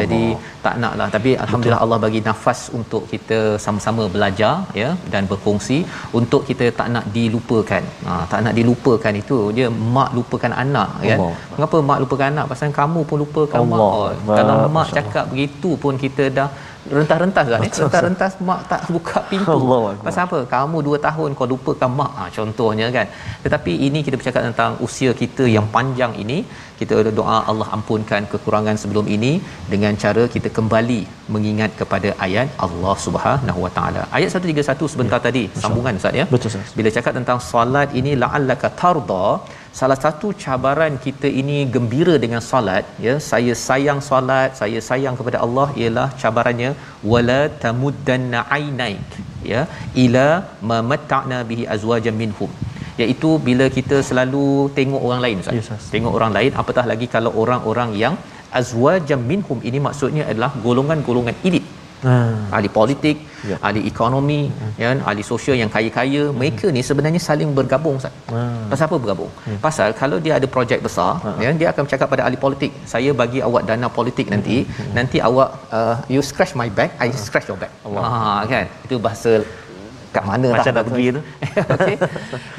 jadi 0.01 0.21
tak 0.65 0.75
naklah 0.83 1.07
tapi 1.15 1.31
alhamdulillah 1.43 1.79
Betul. 1.81 1.93
Allah 1.93 1.99
bagi 2.05 2.21
nafas 2.27 2.59
untuk 2.79 3.03
kita 3.13 3.39
sama-sama 3.63 4.03
belajar 4.15 4.53
ya 4.81 4.89
dan 5.13 5.25
berkongsi 5.31 5.79
untuk 6.19 6.41
kita 6.49 6.65
tak 6.79 6.87
nak 6.95 7.05
dilupakan. 7.15 7.83
Ha, 8.07 8.11
tak 8.31 8.39
nak 8.45 8.53
dilupakan 8.59 9.13
itu 9.21 9.37
dia 9.57 9.67
mak 9.97 10.11
lupakan 10.17 10.53
anak 10.63 10.89
kan 11.09 11.19
mengapa 11.53 11.77
mak 11.89 11.99
lupakan 12.03 12.27
anak? 12.33 12.45
Pasal 12.51 12.75
kamu 12.81 13.01
pun 13.09 13.17
lupakan 13.25 13.61
Allah. 13.63 13.79
mak. 13.81 13.91
Oh, 14.29 14.37
kalau 14.39 14.57
mak 14.77 14.87
cakap 14.97 15.25
begitu 15.33 15.71
pun 15.83 15.95
kita 16.05 16.25
dah 16.39 16.49
rentas-rentas 16.97 17.45
kan 17.51 17.59
ni 17.63 17.69
rentas-rentas 17.81 18.31
mak 18.47 18.59
tak 18.71 18.81
buka 18.93 19.19
pintu. 19.31 19.55
Allah 19.55 19.81
pasal 20.07 20.23
apa? 20.27 20.39
Kamu 20.53 20.77
2 20.87 20.99
tahun 21.07 21.29
kau 21.39 21.47
lupakan 21.53 21.91
mak 21.99 22.11
ha, 22.19 22.23
contohnya 22.37 22.87
kan. 22.97 23.07
Tetapi 23.45 23.73
ini 23.87 23.99
kita 24.07 24.15
bercakap 24.19 24.41
tentang 24.47 24.71
usia 24.87 25.11
kita 25.21 25.45
yang 25.55 25.67
panjang 25.75 26.13
ini. 26.23 26.39
Kita 26.79 26.95
doa 27.19 27.37
Allah 27.51 27.67
ampunkan 27.75 28.23
kekurangan 28.31 28.75
sebelum 28.81 29.05
ini 29.15 29.31
dengan 29.73 29.93
cara 30.03 30.23
kita 30.33 30.49
kembali 30.57 30.99
mengingat 31.35 31.71
kepada 31.79 32.09
ayat 32.25 32.49
Allah 32.65 32.95
Subhanahu 33.05 33.59
Wa 33.65 33.71
Taala. 33.77 34.03
Ayat 34.17 34.29
131 34.35 34.93
sebentar 34.93 35.19
ya. 35.21 35.25
tadi. 35.27 35.43
sambungan 35.63 36.01
ustaz 36.01 36.19
ya? 36.21 36.25
Betul 36.33 36.49
ustaz. 36.51 36.75
Bila 36.79 36.89
cakap 36.97 37.13
tentang 37.19 37.39
solat 37.51 37.89
ini 38.01 38.13
la'allaka 38.23 38.69
tarda 38.81 39.25
salah 39.79 39.97
satu 40.03 40.27
cabaran 40.43 40.93
kita 41.05 41.27
ini 41.41 41.57
gembira 41.73 42.15
dengan 42.23 42.41
solat 42.49 42.85
ya 43.05 43.13
saya 43.29 43.53
sayang 43.67 43.99
solat 44.07 44.51
saya 44.61 44.79
sayang 44.89 45.15
kepada 45.19 45.37
Allah 45.45 45.67
ialah 45.81 46.07
cabarannya 46.21 46.71
wala 47.11 47.41
tamuddanna 47.63 48.39
ainaik 48.57 49.11
ya 49.51 49.61
ila 50.03 50.27
mamatta'na 50.71 51.39
bihi 51.49 51.65
azwajan 51.75 52.17
minhum. 52.23 52.51
Iaitu 53.01 53.29
bila 53.47 53.65
kita 53.77 53.97
selalu 54.09 54.45
tengok 54.77 55.01
orang 55.07 55.19
lain 55.25 55.41
ustaz. 55.41 55.57
Yes, 55.57 55.89
tengok 55.95 56.13
orang 56.17 56.31
lain 56.37 56.51
apatah 56.61 56.85
lagi 56.91 57.07
kalau 57.15 57.31
orang-orang 57.41 57.89
yang 58.03 58.15
azwajam 58.59 59.21
minhum 59.31 59.59
ini 59.69 59.79
maksudnya 59.87 60.23
adalah 60.31 60.51
golongan-golongan 60.65 61.37
elit. 61.49 61.65
Hmm. 62.05 62.41
ahli 62.55 62.69
politik, 62.75 63.17
ya. 63.49 63.57
ahli 63.67 63.81
ekonomi, 63.91 64.41
hmm. 64.49 64.71
ya, 64.81 64.89
ahli 65.09 65.23
sosial 65.31 65.55
yang 65.61 65.71
kaya-kaya, 65.75 66.23
hmm. 66.27 66.35
mereka 66.39 66.67
ni 66.77 66.81
sebenarnya 66.89 67.21
saling 67.27 67.51
bergabung 67.59 67.97
Ustaz. 68.01 68.13
Hmm. 68.31 68.71
Pasal 68.71 68.85
apa 68.89 68.97
bergabung? 69.03 69.31
Hmm. 69.45 69.59
Pasal 69.65 69.89
kalau 70.01 70.17
dia 70.25 70.33
ada 70.39 70.47
projek 70.55 70.81
besar, 70.87 71.11
hmm. 71.25 71.39
ya, 71.43 71.49
dia 71.61 71.67
akan 71.73 71.81
bercakap 71.87 72.07
pada 72.13 72.23
ahli 72.27 72.39
politik, 72.45 72.71
saya 72.93 73.11
bagi 73.21 73.41
awak 73.47 73.63
dana 73.69 73.89
politik 73.99 74.27
nanti, 74.33 74.57
hmm. 74.65 74.91
nanti 74.97 75.17
awak 75.29 75.49
uh, 75.77 75.95
you 76.13 76.21
scratch 76.31 76.55
my 76.61 76.69
back, 76.79 76.91
I 77.03 77.09
hmm. 77.09 77.21
scratch 77.27 77.47
your 77.51 77.59
back. 77.63 77.73
Allah. 77.85 78.03
Ha 78.07 78.43
kan? 78.53 78.65
Itu 78.87 78.97
bahasa 79.07 79.43
kat 80.15 80.25
mana 80.29 80.47
macam 80.55 80.73
nak 80.77 80.85
pergi 80.89 81.07
tu 81.17 81.21
okey 81.75 81.95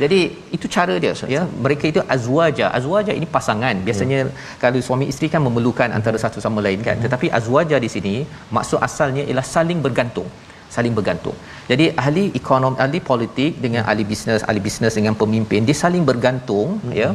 jadi 0.03 0.19
itu 0.57 0.67
cara 0.77 0.95
dia 1.05 1.13
ya 1.35 1.43
mereka 1.65 1.85
itu 1.93 2.01
azwaja 2.17 2.67
azwaja 2.79 3.13
ini 3.19 3.27
pasangan 3.37 3.77
biasanya 3.87 4.19
hmm. 4.25 4.35
kalau 4.63 4.81
suami 4.89 5.07
isteri 5.13 5.29
kan 5.35 5.43
memerlukan 5.47 5.91
antara 5.99 6.21
satu 6.25 6.39
sama 6.47 6.63
lain 6.67 6.83
kan 6.89 6.97
hmm. 6.97 7.05
tetapi 7.07 7.27
azwaja 7.39 7.79
di 7.85 7.91
sini 7.95 8.15
maksud 8.59 8.79
asalnya 8.89 9.25
ialah 9.29 9.47
saling 9.55 9.81
bergantung 9.87 10.29
saling 10.75 10.95
bergantung. 10.99 11.37
Jadi 11.71 11.87
ahli 12.03 12.25
ekonomi, 12.41 12.77
ahli 12.85 12.99
politik 13.11 13.53
dengan 13.65 13.83
ahli 13.91 14.05
bisnes, 14.13 14.43
ahli 14.49 14.61
bisnes 14.67 14.95
dengan 14.99 15.17
pemimpin 15.23 15.69
dia 15.69 15.77
saling 15.85 16.07
bergantung 16.11 16.71
hmm. 16.85 16.95
ya. 17.03 17.11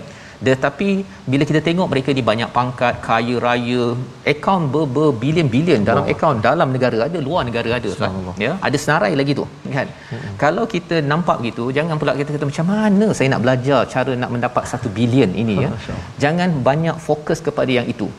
Tetapi 0.47 0.87
bila 1.31 1.43
kita 1.49 1.59
tengok 1.67 1.87
mereka 1.91 2.09
ni 2.17 2.23
banyak 2.29 2.49
pangkat 2.57 2.93
kaya 3.05 3.35
raya 3.45 3.83
akaun 4.31 4.63
ber, 4.73 4.83
berbilion-bilion 4.95 5.81
dalam 5.89 6.03
akaun 6.13 6.37
dalam 6.47 6.67
negara 6.75 6.97
ada 7.07 7.19
luar 7.27 7.43
negara 7.49 7.69
ada 7.79 7.91
kan 8.01 8.17
ya. 8.45 8.51
Ada 8.67 8.77
senarai 8.83 9.13
lagi 9.19 9.35
tu 9.39 9.45
kan. 9.77 9.87
Hmm. 10.11 10.33
kalau 10.43 10.63
kita 10.73 10.95
nampak 11.11 11.37
gitu 11.47 11.65
jangan 11.77 11.95
pula 12.01 12.13
kita 12.19 12.35
kata 12.35 12.45
macam 12.51 12.67
mana 12.73 13.07
saya 13.17 13.27
nak 13.33 13.41
belajar 13.45 13.79
cara 13.93 14.13
nak 14.23 14.31
mendapat 14.35 14.63
satu 14.73 14.89
bilion 14.97 15.31
ini 15.43 15.55
ya? 15.65 15.71
Jangan 16.23 16.49
banyak 16.67 16.97
fokus 17.07 17.39
kepada 17.47 17.71
yang 17.79 17.87
itu 17.95 18.09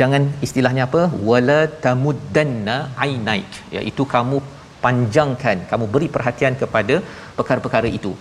jangan 0.00 0.22
istilahnya 0.46 0.84
apa 0.88 1.02
wala 1.30 1.60
tamuddanna 1.84 2.76
ainaik 3.06 3.52
iaitu 3.76 4.04
kamu 4.14 4.38
panjangkan 4.84 5.58
kamu 5.72 5.84
beri 5.94 6.08
perhatian 6.14 6.54
kepada 6.62 6.96
perkara-perkara 7.36 7.90
itu 7.98 8.12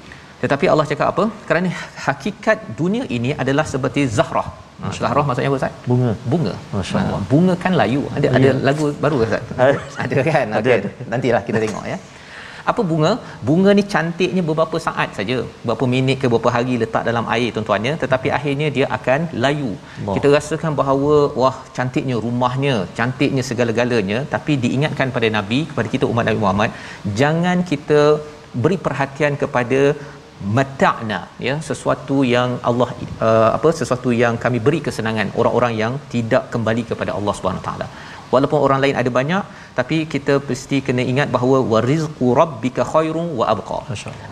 tetapi 0.44 0.66
Allah 0.72 0.86
cakap 0.92 1.08
apa? 1.12 1.26
Kerana 1.48 1.70
hakikat 2.06 2.58
dunia 2.80 3.04
ini 3.18 3.32
adalah 3.44 3.64
seperti 3.74 4.02
zahrah. 4.16 4.48
Ha, 4.84 4.92
zahrah 5.04 5.24
maksudnya 5.28 5.50
apa 5.52 5.58
Ustaz? 5.60 5.76
Bunga. 5.90 6.12
Bunga. 6.32 6.54
Masya-Allah. 6.74 7.20
Ha, 7.22 7.28
bunga 7.32 7.54
kan 7.64 7.74
layu. 7.82 8.02
Ada 8.18 8.28
ada 8.38 8.50
ya. 8.50 8.54
lagu 8.68 8.86
baru 9.04 9.18
Ustaz? 9.26 9.44
ada 10.04 10.16
kan? 10.28 10.48
Okey. 10.60 10.80
Nantilah 11.14 11.42
kita 11.48 11.60
tengok 11.64 11.86
ya. 11.92 11.98
Apa 12.72 12.82
bunga? 12.90 13.12
Bunga 13.48 13.72
ni 13.78 13.84
cantiknya 13.94 14.44
beberapa 14.50 14.78
saat 14.86 15.10
saja. 15.18 15.38
Beberapa 15.64 15.86
minit 15.94 16.18
ke 16.22 16.28
beberapa 16.32 16.52
hari 16.56 16.76
letak 16.84 17.04
dalam 17.10 17.26
air 17.36 17.50
tuan-tuannya, 17.56 17.94
tetapi 18.04 18.30
akhirnya 18.38 18.68
dia 18.78 18.88
akan 18.98 19.20
layu. 19.46 19.72
Allah. 19.76 20.16
Kita 20.16 20.28
rasakan 20.38 20.74
bahawa 20.82 21.16
wah 21.42 21.56
cantiknya 21.78 22.18
rumahnya, 22.26 22.76
cantiknya 23.00 23.44
segala-galanya, 23.50 24.20
tapi 24.36 24.56
diingatkan 24.66 25.10
pada 25.18 25.30
Nabi, 25.38 25.60
kepada 25.72 25.88
kita 25.96 26.08
umat 26.12 26.26
Nabi 26.30 26.42
Muhammad, 26.46 26.72
jangan 27.22 27.60
kita 27.72 28.02
beri 28.64 28.78
perhatian 28.88 29.36
kepada 29.44 29.82
mata'na 30.58 31.20
ya 31.48 31.56
sesuatu 31.68 32.18
yang 32.36 32.50
Allah 32.70 32.88
uh, 33.28 33.50
apa 33.58 33.70
sesuatu 33.82 34.10
yang 34.22 34.36
kami 34.46 34.60
beri 34.66 34.80
kesenangan 34.88 35.30
orang-orang 35.40 35.74
yang 35.82 35.94
tidak 36.14 36.44
kembali 36.54 36.84
kepada 36.92 37.12
Allah 37.18 37.34
Subhanahu 37.38 37.66
taala 37.68 37.88
walaupun 38.34 38.60
orang 38.66 38.80
lain 38.84 38.96
ada 39.02 39.12
banyak 39.20 39.44
tapi 39.80 39.98
kita 40.14 40.34
mesti 40.50 40.78
kena 40.88 41.04
ingat 41.12 41.28
bahawa 41.36 41.58
warizqu 41.74 42.28
rabbika 42.42 42.88
khairun 42.94 43.28
wa 43.40 43.46
abqa 43.54 43.80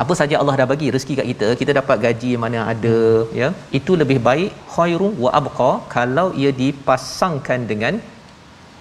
apa 0.03 0.15
saja 0.21 0.35
Allah 0.41 0.55
dah 0.61 0.67
bagi 0.73 0.89
rezeki 0.95 1.15
kat 1.19 1.27
kita 1.31 1.49
kita 1.61 1.71
dapat 1.79 1.97
gaji 2.05 2.31
mana 2.45 2.59
ada 2.73 2.97
hmm. 2.97 3.37
ya 3.41 3.49
itu 3.79 3.93
lebih 4.01 4.19
baik 4.29 4.51
khairun 4.75 5.13
wa 5.25 5.31
abqa 5.41 5.71
kalau 5.95 6.27
ia 6.43 6.53
dipasangkan 6.63 7.61
dengan 7.71 7.95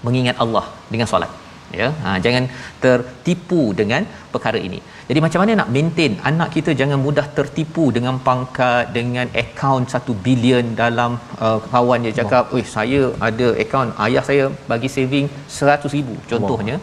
mengingat 0.06 0.37
Allah 0.44 0.66
dengan 0.92 1.09
solat 1.12 1.33
ya? 1.80 1.88
Ha, 2.02 2.11
jangan 2.24 2.44
tertipu 2.85 3.61
dengan 3.80 4.02
perkara 4.35 4.59
ini. 4.68 4.80
Jadi 5.09 5.20
macam 5.24 5.40
mana 5.42 5.52
nak 5.61 5.70
maintain 5.76 6.12
anak 6.30 6.50
kita 6.56 6.72
jangan 6.80 6.98
mudah 7.06 7.26
tertipu 7.38 7.85
dengan 7.96 8.16
pangkat 8.28 8.92
dengan 8.98 9.26
akaun 9.42 9.85
1 9.94 10.16
bilion 10.26 10.66
dalam 10.83 11.18
uh, 11.46 11.59
kawan 11.72 12.06
dia 12.06 12.14
cakap 12.20 12.54
oi 12.56 12.62
saya 12.76 13.02
ada 13.28 13.48
akaun 13.64 13.90
ayah 14.06 14.24
saya 14.28 14.44
bagi 14.72 14.90
saving 14.96 15.26
100 15.61 15.96
ribu 15.96 16.16
contohnya. 16.33 16.78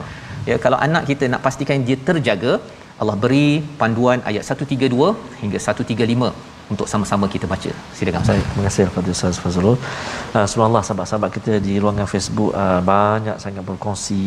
Ya 0.50 0.58
kalau 0.66 0.78
anak 0.88 1.06
kita 1.12 1.26
nak 1.32 1.42
pastikan 1.48 1.88
dia 1.88 1.98
terjaga 2.10 2.54
Allah 3.02 3.18
beri 3.24 3.50
panduan 3.80 4.20
ayat 4.30 4.44
132 4.52 5.42
hingga 5.42 5.60
135 5.72 6.57
untuk 6.74 6.88
sama-sama 6.92 7.26
kita 7.34 7.46
baca. 7.54 7.72
Silakan 7.98 8.22
Ustaz. 8.26 8.44
Terima 8.48 8.64
kasih 8.68 8.84
kepada 8.90 9.10
Ustaz 9.16 9.36
Fazrul. 9.44 9.76
Uh, 10.36 10.48
Subhanallah 10.52 10.84
sahabat-sahabat 10.88 11.30
kita 11.38 11.54
di 11.68 11.74
ruangan 11.84 12.08
Facebook 12.14 12.52
uh, 12.64 12.82
banyak 12.94 13.38
sangat 13.44 13.64
berkongsi 13.70 14.24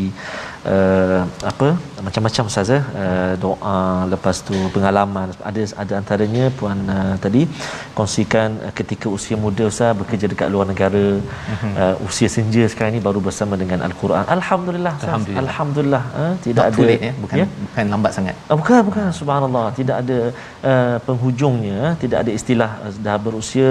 uh, 0.74 1.20
apa 1.50 1.68
macam-macam 2.06 2.44
Ustaz 2.50 2.70
uh, 2.72 3.32
doa 3.44 3.76
lepas 4.12 4.36
tu 4.48 4.56
pengalaman 4.76 5.28
ada 5.50 5.62
ada 5.82 5.92
antaranya 6.00 6.44
puan 6.58 6.78
uh, 6.96 7.14
tadi 7.24 7.42
kongsikan 7.98 8.48
uh, 8.64 8.72
ketika 8.78 9.06
usia 9.16 9.36
muda 9.44 9.66
Ustaz 9.72 9.92
bekerja 10.00 10.26
dekat 10.32 10.48
luar 10.54 10.66
negara 10.72 11.04
uh, 11.82 11.94
usia 12.08 12.28
senja 12.36 12.64
sekarang 12.72 12.96
ni 12.96 13.02
baru 13.08 13.20
bersama 13.28 13.54
dengan 13.62 13.84
al-Quran. 13.88 14.24
Alhamdulillah. 14.36 14.94
Ustaz. 14.96 15.08
Alhamdulillah. 15.08 15.44
Alhamdulillah 15.44 16.04
uh, 16.20 16.34
tidak 16.44 16.62
Not 16.64 16.72
ada 16.72 16.88
late, 16.88 17.04
ya? 17.08 17.12
bukan 17.22 17.36
ya? 17.42 17.46
bukan 17.66 17.84
lambat 17.92 18.12
sangat. 18.16 18.34
Uh, 18.48 18.56
bukan 18.60 18.80
bukan 18.88 19.04
subhanallah 19.20 19.66
tidak 19.78 19.96
ada 20.02 20.18
uh, 20.70 20.96
penghujungnya 21.06 21.80
tidak 22.02 22.18
ada 22.24 22.29
ada 22.30 22.38
istilah 22.40 22.70
uh, 22.86 22.92
dah 23.06 23.16
berusia 23.26 23.68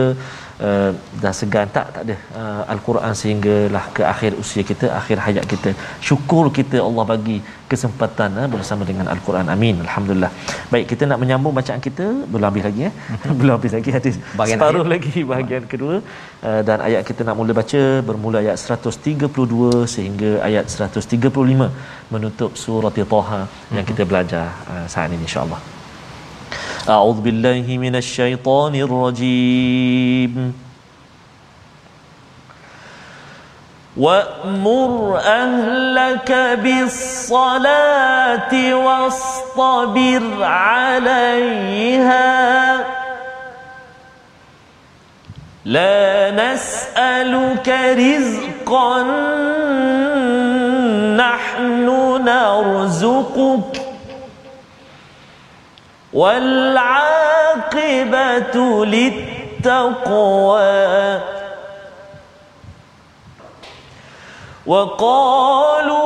uh, 0.67 0.91
dah 1.23 1.33
segan 1.39 1.67
tak 1.75 1.87
tak 1.95 2.03
ada 2.05 2.15
uh, 2.39 2.61
al-Quran 2.73 3.13
sehinggalah 3.21 3.83
ke 3.95 4.01
akhir 4.13 4.31
usia 4.43 4.63
kita 4.71 4.85
akhir 4.99 5.17
hayat 5.25 5.45
kita. 5.53 5.71
Syukur 6.07 6.45
kita 6.57 6.77
Allah 6.87 7.05
bagi 7.13 7.37
kesempatan 7.71 8.29
uh, 8.41 8.47
bersama 8.55 8.83
dengan 8.91 9.07
al-Quran. 9.13 9.47
Amin. 9.55 9.75
Alhamdulillah. 9.87 10.31
Baik 10.73 10.85
kita 10.91 11.05
nak 11.11 11.19
menyambung 11.23 11.55
bacaan 11.59 11.81
kita. 11.87 12.05
Belum 12.31 12.47
habis 12.49 12.65
lagi 12.67 12.81
ya 12.87 12.91
belum 13.39 13.53
habis 13.57 13.73
lagi 13.77 13.91
hadis. 13.97 14.15
Bahagian 14.41 14.59
separuh 14.59 14.83
akhir. 14.83 14.93
lagi 14.93 15.15
bahagian 15.31 15.63
kedua. 15.73 15.95
Uh, 16.47 16.61
dan 16.67 16.77
ayat 16.89 17.01
kita 17.09 17.21
nak 17.29 17.35
mula 17.39 17.55
baca 17.61 17.81
bermula 18.09 18.37
ayat 18.43 18.57
132 18.59 19.87
sehingga 19.95 20.31
ayat 20.49 20.65
135 20.91 21.71
menutup 22.13 22.51
surah 22.63 22.93
Taha 22.99 23.41
yang 23.75 23.85
kita 23.91 24.03
belajar 24.11 24.45
uh, 24.71 24.85
saat 24.93 25.11
ini 25.15 25.25
insyaallah 25.27 25.78
أعوذ 26.87 27.21
بالله 27.21 27.77
من 27.77 27.95
الشيطان 27.95 28.75
الرجيم. 28.75 30.53
وأمر 33.97 35.19
أهلك 35.19 36.31
بالصلاة 36.63 38.53
واصطبر 38.75 40.43
عليها. 40.43 42.29
لا 45.65 46.31
نسألك 46.31 47.69
رزقا 47.97 49.03
نحن 51.17 51.87
نرزقك. 52.23 53.88
والعاقبة 56.13 57.75
للتقوى. 58.85 60.59
وقالوا 64.65 65.98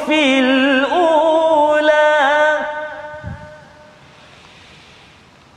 الصحف 0.00 0.10
الأولى 0.10 1.86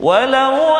ولو 0.00 0.73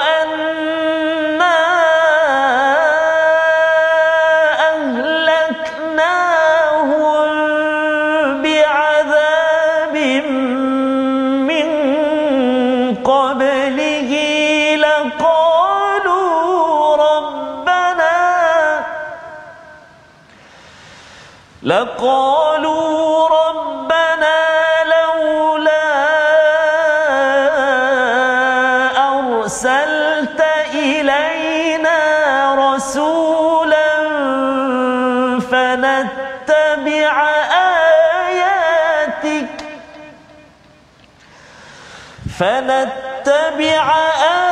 فنتبع 42.39 43.85
أن 44.31 44.44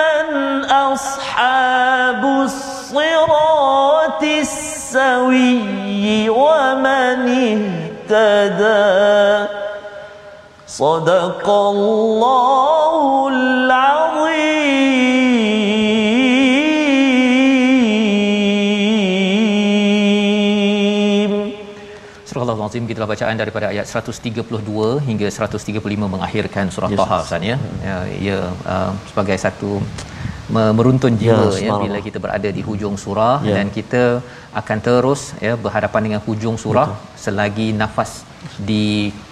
من 0.00 0.26
أصحاب 0.64 2.24
الصراط 2.24 4.22
السوي 4.22 5.58
ومن 6.28 7.18
اهتدى. 8.08 9.46
صدق 10.66 11.50
الله 11.50 13.28
العظيم. 13.28 13.99
Al-Azim 22.70 22.86
kita 22.86 23.02
bacaan 23.02 23.34
daripada 23.34 23.66
ayat 23.74 23.82
132 23.82 24.46
hingga 25.02 25.26
135 25.26 25.82
mengakhirkan 26.14 26.70
surah 26.70 26.86
yes, 26.86 26.98
Taha 27.02 27.16
Ustaz 27.26 27.42
ya. 27.42 27.56
Ya, 27.82 27.96
ya 28.14 28.38
uh, 28.62 28.94
sebagai 29.10 29.34
satu 29.34 29.82
meruntun 30.78 31.14
jiwa 31.20 31.44
ya, 31.56 31.66
ya 31.66 31.72
bila 31.82 31.98
kita 32.06 32.18
berada 32.24 32.48
di 32.58 32.62
hujung 32.68 32.96
surah 33.04 33.36
ya. 33.50 33.54
dan 33.56 33.66
kita 33.76 34.02
akan 34.60 34.78
terus 34.86 35.22
ya 35.46 35.54
berhadapan 35.64 36.02
dengan 36.06 36.20
hujung 36.26 36.56
surah 36.64 36.88
Betul. 36.90 37.22
selagi 37.24 37.68
nafas 37.82 38.12
di 38.68 38.84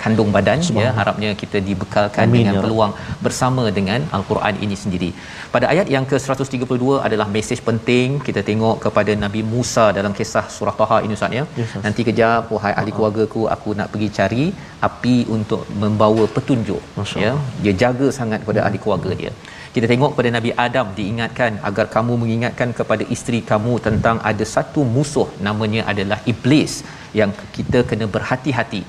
kandung 0.03 0.31
badan 0.35 0.61
ya 0.83 0.89
harapnya 0.99 1.31
kita 1.43 1.59
dibekalkan 1.69 2.25
Amin, 2.29 2.39
dengan 2.39 2.55
ya 2.57 2.63
peluang 2.65 2.93
bersama 3.25 3.65
dengan 3.79 4.01
al-Quran 4.17 4.55
ini 4.65 4.77
sendiri. 4.83 5.11
Pada 5.55 5.67
ayat 5.73 5.87
yang 5.95 6.05
ke-132 6.11 6.85
adalah 7.07 7.27
mesej 7.37 7.61
penting 7.69 8.21
kita 8.27 8.43
tengok 8.51 8.77
kepada 8.85 9.15
Nabi 9.25 9.43
Musa 9.53 9.87
dalam 9.99 10.13
kisah 10.19 10.45
surah 10.57 10.77
Taha 10.81 10.99
ini 11.07 11.17
Ustaz 11.19 11.39
ya. 11.39 11.45
Yes, 11.61 11.73
Nanti 11.85 12.05
kejap 12.09 12.53
wahai 12.57 12.75
ahli 12.81 12.93
keluargaku 12.97 13.45
aku 13.57 13.73
nak 13.81 13.89
pergi 13.95 14.09
cari 14.19 14.45
api 14.89 15.17
untuk 15.37 15.63
membawa 15.85 16.27
petunjuk 16.37 16.83
ya. 17.25 17.33
Dia 17.65 17.75
jaga 17.85 18.09
sangat 18.21 18.45
kepada 18.45 18.63
ahli 18.69 18.81
keluarga 18.85 19.13
dia. 19.23 19.33
Kita 19.75 19.87
tengok 19.93 20.13
pada 20.19 20.31
Nabi 20.37 20.51
Adam 20.67 20.87
diingatkan 20.99 21.53
agar 21.69 21.87
kamu 21.97 22.13
mengingatkan 22.23 22.71
kepada 22.79 23.05
isteri 23.17 23.41
kamu 23.51 23.75
tentang 23.87 24.19
ada 24.31 24.45
satu 24.55 24.83
musuh 24.95 25.29
namanya 25.49 25.83
adalah 25.93 26.19
iblis 26.33 26.75
yang 27.21 27.33
kita 27.57 27.81
kena 27.91 28.07
berhati-hati 28.15 28.83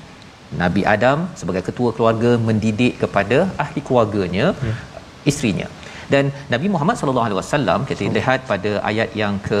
Nabi 0.62 0.82
Adam 0.94 1.18
sebagai 1.40 1.62
ketua 1.68 1.90
keluarga 1.96 2.30
mendidik 2.48 2.94
kepada 3.02 3.38
ahli 3.64 3.80
keluarganya 3.88 4.46
ya. 4.68 4.74
isterinya 5.30 5.68
dan 6.12 6.24
Nabi 6.52 6.68
Muhammad 6.74 6.96
sallallahu 7.00 7.26
alaihi 7.26 7.38
wasallam 7.40 7.80
kita 7.90 8.10
lihat 8.18 8.40
pada 8.50 8.70
ayat 8.90 9.10
yang 9.20 9.34
ke 9.48 9.60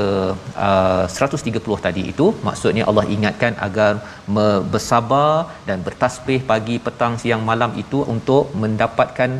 uh, 0.68 1.04
130 1.28 1.84
tadi 1.86 2.02
itu 2.12 2.26
maksudnya 2.48 2.84
Allah 2.90 3.04
ingatkan 3.16 3.54
agar 3.66 3.92
bersabar 4.74 5.32
dan 5.68 5.78
bertasbih 5.86 6.40
pagi 6.50 6.76
petang 6.86 7.14
siang 7.22 7.44
malam 7.50 7.72
itu 7.84 8.00
untuk 8.14 8.50
mendapatkan 8.64 9.30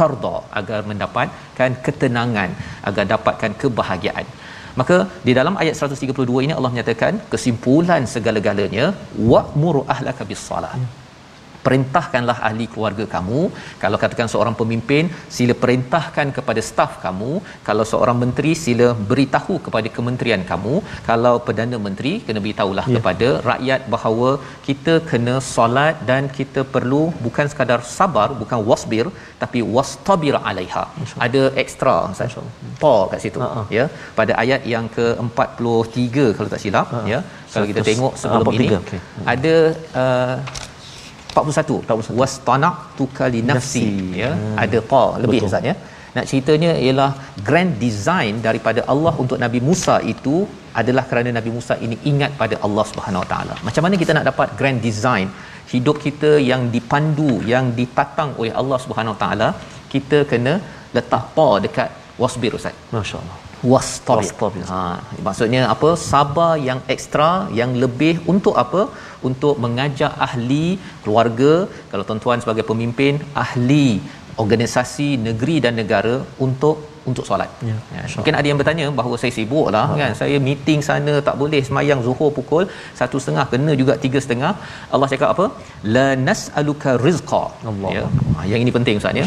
tarda 0.00 0.36
agar 0.60 0.80
mendapatkan 0.90 1.72
ketenangan 1.86 2.52
agar 2.90 3.04
dapatkan 3.14 3.54
kebahagiaan. 3.62 4.26
Maka 4.80 4.96
di 5.26 5.32
dalam 5.38 5.54
ayat 5.62 5.74
132 5.76 6.46
ini 6.46 6.52
Allah 6.58 6.72
menyatakan 6.74 7.14
kesimpulan 7.32 8.02
segala-galanya 8.14 8.86
wa'mur 9.32 9.76
ahlaka 9.94 10.24
bis 10.32 10.42
salat 10.48 10.82
ya 10.84 10.99
perintahkanlah 11.66 12.36
ahli 12.48 12.66
keluarga 12.72 13.04
kamu. 13.14 13.40
Kalau 13.82 13.98
katakan 14.02 14.28
seorang 14.32 14.54
pemimpin 14.60 15.04
sila 15.36 15.54
perintahkan 15.62 16.28
kepada 16.38 16.60
staf 16.70 16.92
kamu. 17.04 17.32
Kalau 17.68 17.84
seorang 17.92 18.16
menteri 18.22 18.52
sila 18.64 18.88
beritahu 19.10 19.56
kepada 19.66 19.90
kementerian 19.96 20.44
kamu. 20.52 20.74
Kalau 21.08 21.34
perdana 21.46 21.78
menteri 21.86 22.12
kena 22.26 22.42
beritahulah 22.46 22.86
ya. 22.88 22.94
kepada 22.96 23.28
rakyat 23.50 23.80
bahawa 23.94 24.30
kita 24.68 24.94
kena 25.10 25.34
solat 25.54 25.96
dan 26.10 26.22
kita 26.38 26.62
perlu 26.76 27.02
bukan 27.26 27.46
sekadar 27.52 27.80
sabar 27.96 28.28
bukan 28.42 28.60
wasbir 28.70 29.06
tapi 29.42 29.60
wastabir 29.76 30.36
alaiha. 30.50 30.84
Ada 31.26 31.42
ekstra 31.64 31.96
ustaz. 32.14 32.36
Pa 32.82 32.94
kat 33.12 33.20
situ 33.24 33.40
uh-huh. 33.44 33.66
ya. 33.78 33.84
Pada 34.18 34.32
ayat 34.44 34.62
yang 34.74 34.86
ke-43 34.96 36.16
kalau 36.36 36.50
tak 36.54 36.62
silap 36.64 36.88
uh-huh. 36.88 37.06
ya. 37.12 37.20
Kalau 37.52 37.66
kita 37.70 37.82
tengok 37.90 38.12
sebelum 38.20 38.48
uh, 38.50 38.56
ini 38.56 38.68
okay. 38.80 39.00
ada 39.32 39.54
uh, 40.02 40.36
41 41.30 41.78
41 41.86 42.20
wastana 42.20 42.70
tukali 42.98 43.40
nafsi 43.50 43.86
ya 44.22 44.30
hmm. 44.34 44.54
ada 44.64 44.78
pa 44.92 45.02
lebih 45.22 45.40
ustaz 45.48 45.68
ya 45.70 45.74
nak 46.16 46.24
ceritanya 46.30 46.70
ialah 46.84 47.10
grand 47.48 47.72
design 47.84 48.34
daripada 48.46 48.80
Allah 48.92 49.12
untuk 49.22 49.38
Nabi 49.44 49.60
Musa 49.68 49.96
itu 50.12 50.36
adalah 50.80 51.04
kerana 51.10 51.30
Nabi 51.38 51.50
Musa 51.56 51.74
ini 51.86 51.96
ingat 52.10 52.32
pada 52.40 52.56
Allah 52.66 52.84
Subhanahu 52.90 53.22
Wa 53.24 53.28
Taala. 53.32 53.54
Macam 53.66 53.82
mana 53.86 53.94
kita 54.02 54.14
nak 54.16 54.26
dapat 54.30 54.48
grand 54.60 54.80
design 54.88 55.26
hidup 55.74 55.96
kita 56.06 56.30
yang 56.50 56.62
dipandu, 56.74 57.30
yang 57.52 57.68
ditatang 57.78 58.32
oleh 58.40 58.52
Allah 58.62 58.78
Subhanahu 58.84 59.14
Wa 59.16 59.20
Taala? 59.22 59.48
Kita 59.94 60.20
kena 60.32 60.54
letak 60.96 61.24
pa 61.36 61.48
dekat 61.66 61.90
wasbir 62.22 62.54
Ustaz. 62.58 62.74
Masya-Allah. 62.96 63.38
Wastabir. 63.72 64.64
Ha, 64.72 64.80
maksudnya 65.26 65.62
apa? 65.74 65.90
Sabar 66.10 66.52
yang 66.68 66.80
ekstra, 66.94 67.30
yang 67.60 67.72
lebih 67.84 68.14
untuk 68.34 68.56
apa? 68.64 68.82
untuk 69.28 69.54
mengajak 69.64 70.12
ahli 70.26 70.66
keluarga 71.04 71.52
kalau 71.90 72.04
tuan-tuan 72.08 72.42
sebagai 72.44 72.64
pemimpin 72.70 73.16
ahli 73.44 73.88
organisasi 74.42 75.08
negeri 75.28 75.56
dan 75.64 75.74
negara 75.80 76.14
untuk 76.46 76.76
untuk 77.10 77.24
solat. 77.28 77.50
Ya, 77.68 77.76
ya. 77.96 78.02
Mungkin 78.18 78.34
ada 78.38 78.46
yang 78.48 78.58
bertanya 78.60 78.86
bahawa 78.98 79.16
saya 79.20 79.32
sibuk 79.36 79.68
lah 79.74 79.84
ha. 79.90 79.96
kan. 80.00 80.12
Saya 80.20 80.36
meeting 80.48 80.80
sana 80.88 81.14
tak 81.28 81.36
boleh 81.42 81.60
semayang 81.68 82.00
zuhur 82.06 82.30
pukul 82.38 82.64
1.30 83.00 83.46
kena 83.52 83.72
juga 83.80 83.94
3.30. 84.04 84.52
Allah 84.94 85.08
cakap 85.12 85.28
apa? 85.34 85.46
La 85.94 86.08
nas'aluka 86.26 86.92
rizqa. 87.06 87.42
Allah. 87.72 87.90
Ya. 87.96 88.04
Ha, 88.36 88.46
yang 88.52 88.60
ini 88.64 88.72
penting 88.76 89.00
Ustaz 89.00 89.20
ya 89.22 89.26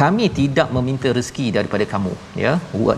kami 0.00 0.26
tidak 0.38 0.68
meminta 0.76 1.08
rezeki 1.18 1.46
daripada 1.56 1.84
kamu 1.92 2.12
ya. 2.44 2.52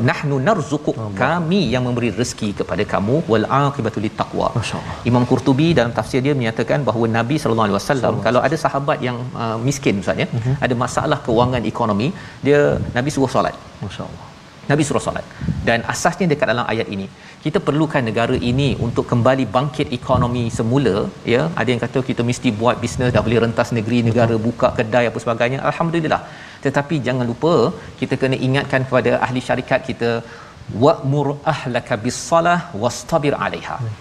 Nahnu 0.08 0.36
narzuquk 0.48 0.96
kami 1.22 1.60
yang 1.74 1.84
memberi 1.88 2.10
rezeki 2.20 2.50
kepada 2.60 2.84
kamu. 2.92 3.16
Wal 3.32 3.46
aqibatu 3.62 3.98
littaqwa 4.06 4.48
Imam 5.10 5.24
Qurtubi 5.30 5.68
dalam 5.78 5.92
tafsir 5.98 6.20
dia 6.26 6.34
menyatakan 6.40 6.80
bahawa 6.88 7.06
Nabi 7.18 7.38
sallallahu 7.42 7.68
alaihi 7.68 7.78
wasallam 7.80 8.14
kalau 8.26 8.42
ada 8.48 8.56
sahabat 8.64 8.98
yang 9.08 9.18
uh, 9.44 9.56
miskin 9.68 10.02
ustaz 10.02 10.22
ya 10.24 10.28
uh-huh. 10.28 10.54
ada 10.66 10.74
masalah 10.84 11.18
kewangan 11.28 11.64
ekonomi 11.72 12.10
dia 12.48 12.60
Nabi 12.98 13.10
suruh 13.16 13.32
solat. 13.36 13.56
Masyaallah. 13.86 14.28
Nabi 14.70 14.82
suruh 14.88 15.02
solat. 15.06 15.26
Dan 15.68 15.78
asasnya 15.92 16.26
dekat 16.32 16.48
dalam 16.52 16.66
ayat 16.72 16.88
ini 16.94 17.06
kita 17.44 17.58
perlukan 17.66 18.02
negara 18.08 18.36
ini 18.50 18.68
untuk 18.86 19.04
kembali 19.12 19.44
bangkit 19.56 19.88
ekonomi 19.98 20.44
semula 20.58 20.94
ya. 21.34 21.42
Ada 21.60 21.68
yang 21.72 21.82
kata 21.84 22.00
kita 22.10 22.22
mesti 22.30 22.48
buat 22.60 22.76
bisnes 22.84 23.10
dah 23.16 23.22
boleh 23.26 23.40
rentas 23.44 23.70
negeri 23.78 23.98
negara 24.08 24.36
buka 24.46 24.70
kedai 24.78 25.04
apa 25.10 25.18
sebagainya. 25.24 25.60
Alhamdulillah 25.70 26.22
tetapi 26.64 26.96
jangan 27.06 27.26
lupa 27.32 27.54
kita 28.00 28.14
kena 28.22 28.36
ingatkan 28.46 28.82
kepada 28.88 29.12
ahli 29.26 29.40
syarikat 29.48 29.80
kita 29.90 30.10
wa'mur 30.84 31.26
ahlaka 31.52 31.96
bis-salah 32.04 32.60
wastabir 32.82 33.34
'alaiha. 33.38 33.76
Hmm. 33.82 33.96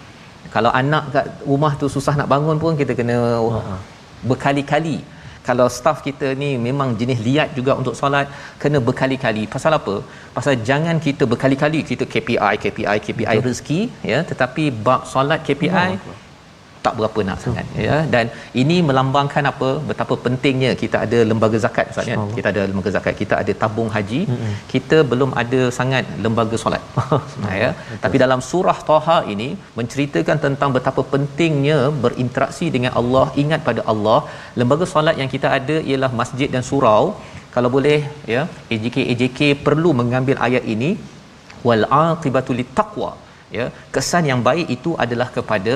Kalau 0.55 0.71
anak 0.81 1.03
kat 1.15 1.25
rumah 1.51 1.73
tu 1.81 1.87
susah 1.95 2.13
nak 2.19 2.29
bangun 2.33 2.57
pun 2.63 2.75
kita 2.81 2.93
kena 2.99 3.17
uh-huh. 3.47 3.79
berkali-kali. 4.29 4.97
Kalau 5.47 5.65
staff 5.75 5.99
kita 6.07 6.27
ni 6.41 6.49
memang 6.65 6.89
jenis 6.99 7.19
liat 7.27 7.49
juga 7.59 7.71
untuk 7.81 7.95
solat, 7.99 8.27
kena 8.61 8.79
berkali-kali. 8.87 9.43
Pasal 9.53 9.73
apa? 9.77 9.95
Pasal 10.35 10.53
jangan 10.69 10.97
kita 11.05 11.23
berkali-kali 11.31 11.79
kita 11.91 12.05
KPI, 12.13 12.53
KPI, 12.63 12.97
KPI 13.05 13.37
Betul. 13.37 13.47
rezeki 13.47 13.81
ya, 14.11 14.19
tetapi 14.31 14.65
bab 14.85 15.01
solat 15.13 15.41
KPI 15.47 15.89
tak 16.85 16.93
berapa 16.99 17.19
nak 17.27 17.37
sangat 17.43 17.65
ya. 17.85 17.97
Dan 18.13 18.25
ini 18.61 18.77
melambangkan 18.87 19.43
apa 19.51 19.69
betapa 19.89 20.15
pentingnya 20.25 20.71
kita 20.81 20.97
ada 21.05 21.19
lembaga 21.31 21.57
zakat 21.65 21.91
Ustaz 21.93 22.09
ya. 22.11 22.15
Kita 22.37 22.47
ada 22.53 22.63
lembaga 22.71 22.91
zakat 22.95 23.15
kita 23.21 23.35
ada 23.41 23.53
tabung 23.63 23.89
haji. 23.95 24.21
Mm-hmm. 24.31 24.55
kita 24.73 24.97
belum 25.11 25.31
ada 25.41 25.61
sangat 25.79 26.05
lembaga 26.25 26.57
solat. 26.63 26.83
Ya. 27.61 27.69
Tapi 28.03 28.17
dalam 28.23 28.39
surah 28.49 28.77
Taha 28.89 29.15
ini 29.33 29.47
menceritakan 29.77 30.37
tentang 30.45 30.69
betapa 30.75 31.01
pentingnya 31.13 31.77
berinteraksi 32.03 32.67
dengan 32.75 32.91
Allah 32.99 33.25
ingat 33.43 33.61
pada 33.69 33.81
Allah. 33.91 34.19
Lembaga 34.59 34.85
solat 34.93 35.15
yang 35.21 35.29
kita 35.35 35.47
ada 35.57 35.75
ialah 35.89 36.11
masjid 36.21 36.49
dan 36.55 36.63
surau. 36.69 37.03
Kalau 37.55 37.69
boleh 37.75 37.99
ya 38.33 38.41
AJK 38.73 38.97
AJK 39.13 39.39
perlu 39.67 39.91
mengambil 40.01 40.37
ayat 40.47 40.65
ini. 40.75 40.91
Wal 41.67 41.83
aqibatu 42.05 42.51
littaqwa 42.59 43.09
ya. 43.57 43.65
Kesan 43.95 44.25
yang 44.31 44.41
baik 44.49 44.67
itu 44.77 44.93
adalah 45.05 45.27
kepada 45.37 45.73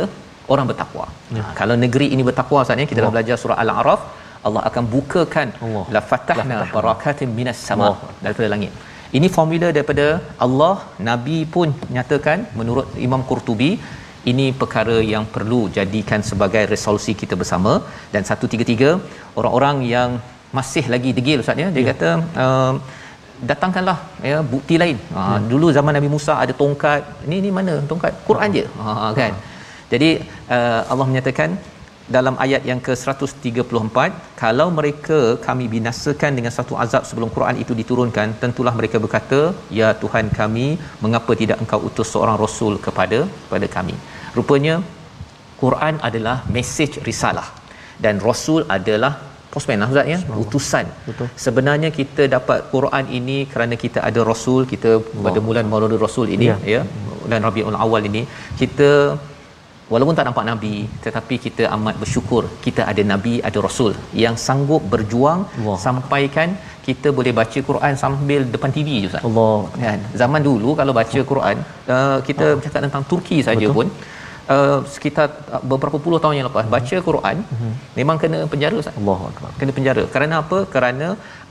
orang 0.53 0.65
bertakwa. 0.71 1.05
Ya. 1.37 1.43
Ha, 1.43 1.53
kalau 1.59 1.75
negeri 1.83 2.07
ini 2.15 2.23
bertakwa 2.29 2.61
saatnya 2.67 2.87
kita 2.91 3.01
dah 3.05 3.11
belajar 3.15 3.35
surah 3.41 3.57
Al-A'raf, 3.63 4.01
Allah 4.47 4.61
akan 4.69 4.83
bukakan 4.95 5.47
la 5.95 6.01
fatahna 6.09 6.57
barakatin 6.75 7.29
minas 7.37 7.59
sama 7.69 7.89
daripada 8.23 8.49
langit. 8.53 8.73
Ini 9.17 9.27
formula 9.35 9.67
daripada 9.75 10.05
Allah, 10.45 10.75
Nabi 11.09 11.37
pun 11.55 11.69
nyatakan 11.95 12.39
menurut 12.59 12.87
Imam 13.07 13.21
Qurtubi 13.29 13.71
ini 14.31 14.45
perkara 14.61 14.97
yang 15.13 15.25
perlu 15.35 15.61
jadikan 15.77 16.21
sebagai 16.29 16.63
resolusi 16.73 17.13
kita 17.21 17.35
bersama 17.41 17.73
dan 18.13 18.21
133 18.25 18.91
orang-orang 19.39 19.77
yang 19.95 20.09
masih 20.57 20.85
lagi 20.93 21.11
degil 21.17 21.41
ustaz 21.43 21.61
ya 21.63 21.67
dia 21.75 21.83
ya. 21.83 21.87
kata 21.91 22.09
uh, 22.43 22.73
datangkanlah 23.49 23.97
ya 24.29 24.37
bukti 24.53 24.75
lain. 24.83 24.97
Ha, 25.15 25.21
ya. 25.21 25.37
dulu 25.51 25.67
zaman 25.77 25.93
Nabi 25.97 26.09
Musa 26.15 26.33
ada 26.43 26.53
tongkat. 26.61 27.01
Ini 27.27 27.37
ni 27.45 27.49
mana 27.57 27.73
tongkat? 27.91 28.13
Quran 28.29 28.49
ha. 28.51 28.55
je. 28.57 28.63
Ha 28.85 29.09
kan. 29.19 29.31
Ha. 29.35 29.54
Jadi 29.93 30.09
uh, 30.55 30.81
Allah 30.91 31.07
menyatakan 31.11 31.49
dalam 32.15 32.35
ayat 32.43 32.61
yang 32.69 32.79
ke-134 32.87 33.97
kalau 34.41 34.67
mereka 34.79 35.19
kami 35.45 35.65
binasakan 35.75 36.31
dengan 36.37 36.53
satu 36.57 36.73
azab 36.83 37.03
sebelum 37.09 37.29
Quran 37.35 37.57
itu 37.63 37.73
diturunkan 37.79 38.37
tentulah 38.43 38.73
mereka 38.79 38.97
berkata 39.05 39.39
ya 39.79 39.89
Tuhan 40.03 40.27
kami 40.39 40.67
mengapa 41.05 41.33
tidak 41.41 41.57
engkau 41.63 41.79
utus 41.89 42.09
seorang 42.13 42.37
rasul 42.43 42.75
kepada 42.87 43.19
kepada 43.45 43.69
kami? 43.77 43.95
Rupanya 44.37 44.75
Quran 45.61 45.95
adalah 46.09 46.37
mesej 46.55 47.01
risalah 47.09 47.47
dan 48.05 48.15
rasul 48.27 48.61
adalah 48.77 49.13
postman 49.53 49.81
lah 49.81 49.89
Ustaz 49.93 50.07
ya? 50.13 50.17
Utusan. 50.43 50.85
Betul. 51.09 51.27
sebenarnya 51.43 51.89
kita 51.99 52.23
dapat 52.35 52.59
Quran 52.73 53.05
ini 53.19 53.37
kerana 53.51 53.75
kita 53.83 53.99
ada 54.09 54.21
rasul 54.31 54.61
kita 54.71 54.91
pada 55.25 55.39
bulan 55.47 55.65
Maulud 55.71 56.01
Rasul 56.07 56.27
ini 56.35 56.47
ya, 56.51 56.57
ya? 56.73 56.81
Dan 57.31 57.39
Rabiul 57.47 57.79
Awal 57.85 58.03
ini 58.11 58.21
kita 58.61 58.89
walaupun 59.93 60.15
tak 60.17 60.25
nampak 60.27 60.45
nabi 60.49 60.75
tetapi 61.05 61.35
kita 61.45 61.63
amat 61.75 61.95
bersyukur 62.03 62.43
kita 62.65 62.81
ada 62.91 63.03
nabi 63.11 63.33
ada 63.49 63.59
rasul 63.67 63.91
yang 64.23 64.35
sanggup 64.45 64.83
berjuang 64.93 65.41
Allah. 65.59 65.77
sampaikan 65.85 66.49
kita 66.87 67.09
boleh 67.17 67.33
baca 67.39 67.59
Quran 67.69 67.93
sambil 68.01 68.41
depan 68.55 68.71
TV 68.75 68.89
je 69.03 69.07
Ustaz. 69.11 69.23
Allah. 69.29 69.55
Kan? 69.83 69.99
Zaman 70.21 70.41
dulu 70.49 70.69
kalau 70.79 70.93
baca 70.99 71.19
Quran 71.31 71.57
uh, 71.95 72.17
kita 72.27 72.45
Allah. 72.49 72.63
cakap 72.65 72.81
tentang 72.85 73.05
Turki 73.11 73.37
saja 73.47 73.67
pun 73.77 73.87
uh, 74.55 74.79
sekitar 74.95 75.27
uh, 75.55 75.61
beberapa 75.71 75.97
puluh 76.05 76.19
tahun 76.23 76.35
yang 76.37 76.47
lepas 76.49 76.67
baca 76.75 76.97
Quran 77.09 77.37
uh-huh. 77.53 77.73
memang 77.99 78.17
kena 78.23 78.39
penjara 78.53 78.77
Ustaz. 78.83 78.99
Allah 79.01 79.49
Kena 79.61 79.73
penjara. 79.77 80.03
Kerana 80.15 80.35
apa? 80.43 80.59
Kerana 80.75 81.07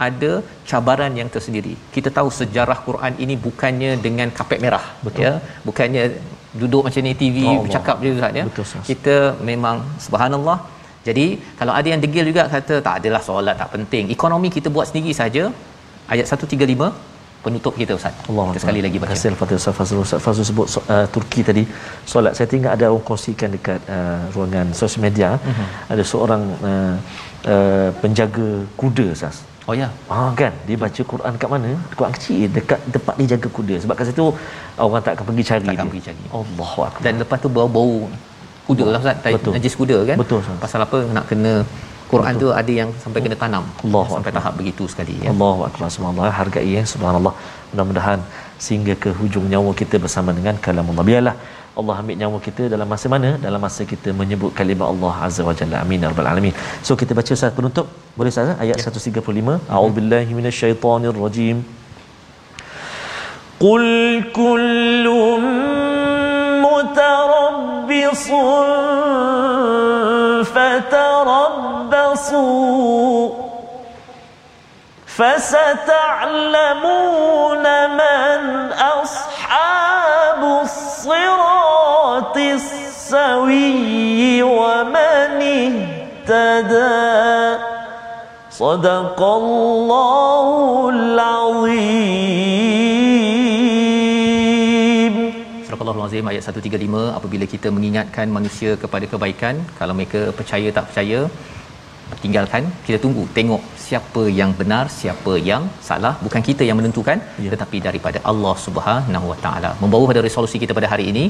ada 0.07 0.33
cabaran 0.71 1.13
yang 1.21 1.31
tersendiri. 1.35 1.75
Kita 1.97 2.11
tahu 2.19 2.31
sejarah 2.41 2.79
Quran 2.89 3.15
ini 3.27 3.37
bukannya 3.47 3.93
dengan 4.07 4.31
kapet 4.39 4.63
merah 4.67 4.85
Betul. 5.07 5.25
ya. 5.27 5.33
Bukannya 5.69 6.05
duduk 6.61 6.83
macam 6.87 7.01
ni 7.07 7.15
TV 7.23 7.37
oh, 7.51 7.63
bercakap 7.65 7.97
je 8.05 8.11
Ustaz 8.17 8.39
ya. 8.41 8.45
Betul, 8.49 8.67
kita 8.91 9.17
memang 9.51 9.77
subhanallah. 10.07 10.59
Jadi 11.09 11.27
kalau 11.61 11.73
ada 11.79 11.89
yang 11.93 12.01
degil 12.05 12.25
juga 12.31 12.43
kata 12.55 12.75
tak 12.87 12.95
adalah 13.01 13.23
solat 13.29 13.57
tak 13.63 13.71
penting. 13.75 14.05
Ekonomi 14.17 14.49
kita 14.57 14.69
buat 14.77 14.87
sendiri 14.91 15.13
saja. 15.23 15.45
Ayat 16.13 16.27
135 16.29 16.89
penutup 17.45 17.75
kita 17.81 17.93
Ustaz. 17.99 18.15
Allah 18.29 18.45
kita 18.49 18.61
sekali 18.65 18.81
lagi 18.87 18.99
baca. 19.03 19.15
Terima 19.17 19.39
kasih 19.41 19.57
Ustaz 19.61 19.75
Fazrul. 19.79 20.03
Ustaz 20.07 20.21
Fazrul 20.27 20.47
sebut 20.51 20.67
uh, 20.95 21.07
Turki 21.15 21.41
tadi 21.49 21.65
solat. 22.13 22.33
Saya 22.37 22.47
tengok 22.53 22.73
ada 22.77 22.87
orang 22.93 23.07
kongsikan 23.09 23.51
dekat 23.57 23.81
uh, 23.97 24.21
ruangan 24.35 24.67
sosial 24.81 25.03
media. 25.07 25.31
Uh-huh. 25.37 25.69
Ada 25.93 26.03
seorang 26.13 26.43
uh, 26.71 26.95
uh, 27.55 27.89
penjaga 28.03 28.49
kuda 28.81 29.07
Ustaz. 29.17 29.39
Oh 29.65 29.73
ya. 29.73 29.89
Ah 30.13 30.29
kan, 30.37 30.53
dia 30.69 30.77
baca 30.77 31.03
Quran 31.13 31.33
kat 31.41 31.49
mana? 31.49 31.71
Quran 31.97 32.13
kecil 32.13 32.53
dekat 32.53 32.81
tempat 32.93 33.15
dia 33.17 33.27
jaga 33.33 33.49
kuda. 33.49 33.75
Sebab 33.81 33.95
kat 33.97 34.07
situ 34.13 34.25
orang 34.77 35.01
tak 35.01 35.13
akan 35.17 35.25
pergi 35.33 35.45
cari 35.51 35.65
Tak 35.65 35.73
akan 35.73 35.77
dia. 35.81 35.91
pergi 35.93 36.05
cari. 36.09 36.25
Allahu 36.41 36.81
akbar. 36.89 37.01
Dan 37.05 37.13
lepas 37.25 37.39
tu 37.41 37.49
bau-bau 37.49 37.93
kuda 38.69 38.85
lah 38.93 39.01
Ustaz. 39.01 39.17
Tai- 39.25 39.35
Betul. 39.41 39.53
Najis 39.57 39.75
kuda 39.81 39.97
kan? 40.05 40.17
Betul, 40.21 40.39
Ustaz. 40.45 40.57
Pasal 40.61 40.81
apa 40.85 40.99
nak 41.17 41.25
kena 41.33 41.53
Quran 42.13 42.35
tu 42.37 42.49
ada 42.61 42.73
yang 42.81 42.91
sampai 43.03 43.21
kena 43.25 43.37
tanam. 43.41 43.65
Allahu 43.81 44.11
sampai 44.21 44.31
Akbar. 44.31 44.37
tahap 44.45 44.53
begitu 44.61 44.85
sekali 44.93 45.15
ya. 45.25 45.33
Allahu 45.33 45.61
akbar 45.69 45.89
subhanallah 45.89 46.29
hargai 46.41 46.69
ya 46.77 46.83
subhanallah 46.93 47.33
mudah-mudahan 47.73 48.21
sehingga 48.61 48.95
ke 49.01 49.11
hujung 49.21 49.49
nyawa 49.53 49.73
kita 49.81 49.97
bersama 49.97 50.31
dengan 50.37 50.55
kalamullah 50.67 51.03
biarlah 51.09 51.35
Allah 51.80 51.96
ambil 52.02 52.16
nyawa 52.22 52.38
kita 52.48 52.64
dalam 52.74 52.88
masa 52.94 53.08
mana 53.14 53.30
dalam 53.46 53.62
masa 53.66 53.82
kita 53.92 54.10
menyebut 54.22 54.52
kalimah 54.60 54.88
Allah 54.94 55.14
azza 55.28 55.44
wa 55.50 55.54
jalla 55.60 55.78
amin 55.84 56.00
ya 56.04 56.08
rabbal 56.12 56.30
alamin 56.34 56.54
so 56.88 56.92
kita 57.02 57.14
baca 57.20 57.34
satu 57.42 57.56
penutup 57.60 57.86
boleh 58.20 58.32
Ustaz 58.34 58.50
eh? 58.54 58.58
ayat 58.64 58.78
ya. 58.86 58.92
135 58.92 59.60
a'udzubillahi 59.76 60.32
minasyaitonirrajim 60.40 61.60
قل 63.60 63.84
كل 64.32 65.06
متربص 66.64 68.26
فتربصوا 72.00 72.50
فستعلمون 76.40 77.66
من 78.00 78.72
أصحاب 78.72 80.42
الصراط 81.04 82.36
السوي 82.60 84.44
ومن 84.60 85.32
اهتدى 85.60 87.08
صدق 88.64 89.20
الله 89.40 90.46
العظيم 90.96 92.40
Surah 95.70 95.80
Al-Azim 95.96 96.26
ayat 96.32 96.44
135 96.50 97.18
apabila 97.18 97.46
kita 97.54 97.68
mengingatkan 97.76 98.28
manusia 98.38 98.72
kepada 98.84 99.06
kebaikan 99.14 99.56
kalau 99.80 99.94
mereka 100.00 100.22
percaya 100.40 100.68
tak 100.78 100.86
percaya 100.90 101.20
tinggalkan 102.23 102.63
kita 102.87 102.99
tunggu 103.05 103.23
tengok 103.37 103.63
siapa 103.85 104.23
yang 104.39 104.51
benar 104.61 104.85
siapa 105.01 105.33
yang 105.49 105.63
salah. 105.89 106.13
Bukan 106.27 106.43
kita 106.49 106.63
yang 106.69 106.79
menentukan 106.81 107.19
Ya. 107.45 107.51
tetapi 107.55 107.79
daripada 107.87 108.19
Allah 108.31 108.55
Subhanahu 108.67 109.27
Wa 109.33 109.39
Taala. 109.45 109.71
Membawa 109.83 110.05
pada 110.11 110.23
resolusi 110.29 110.59
kita 110.63 110.73
pada 110.79 110.91
hari 110.93 111.07
ini 111.13 111.25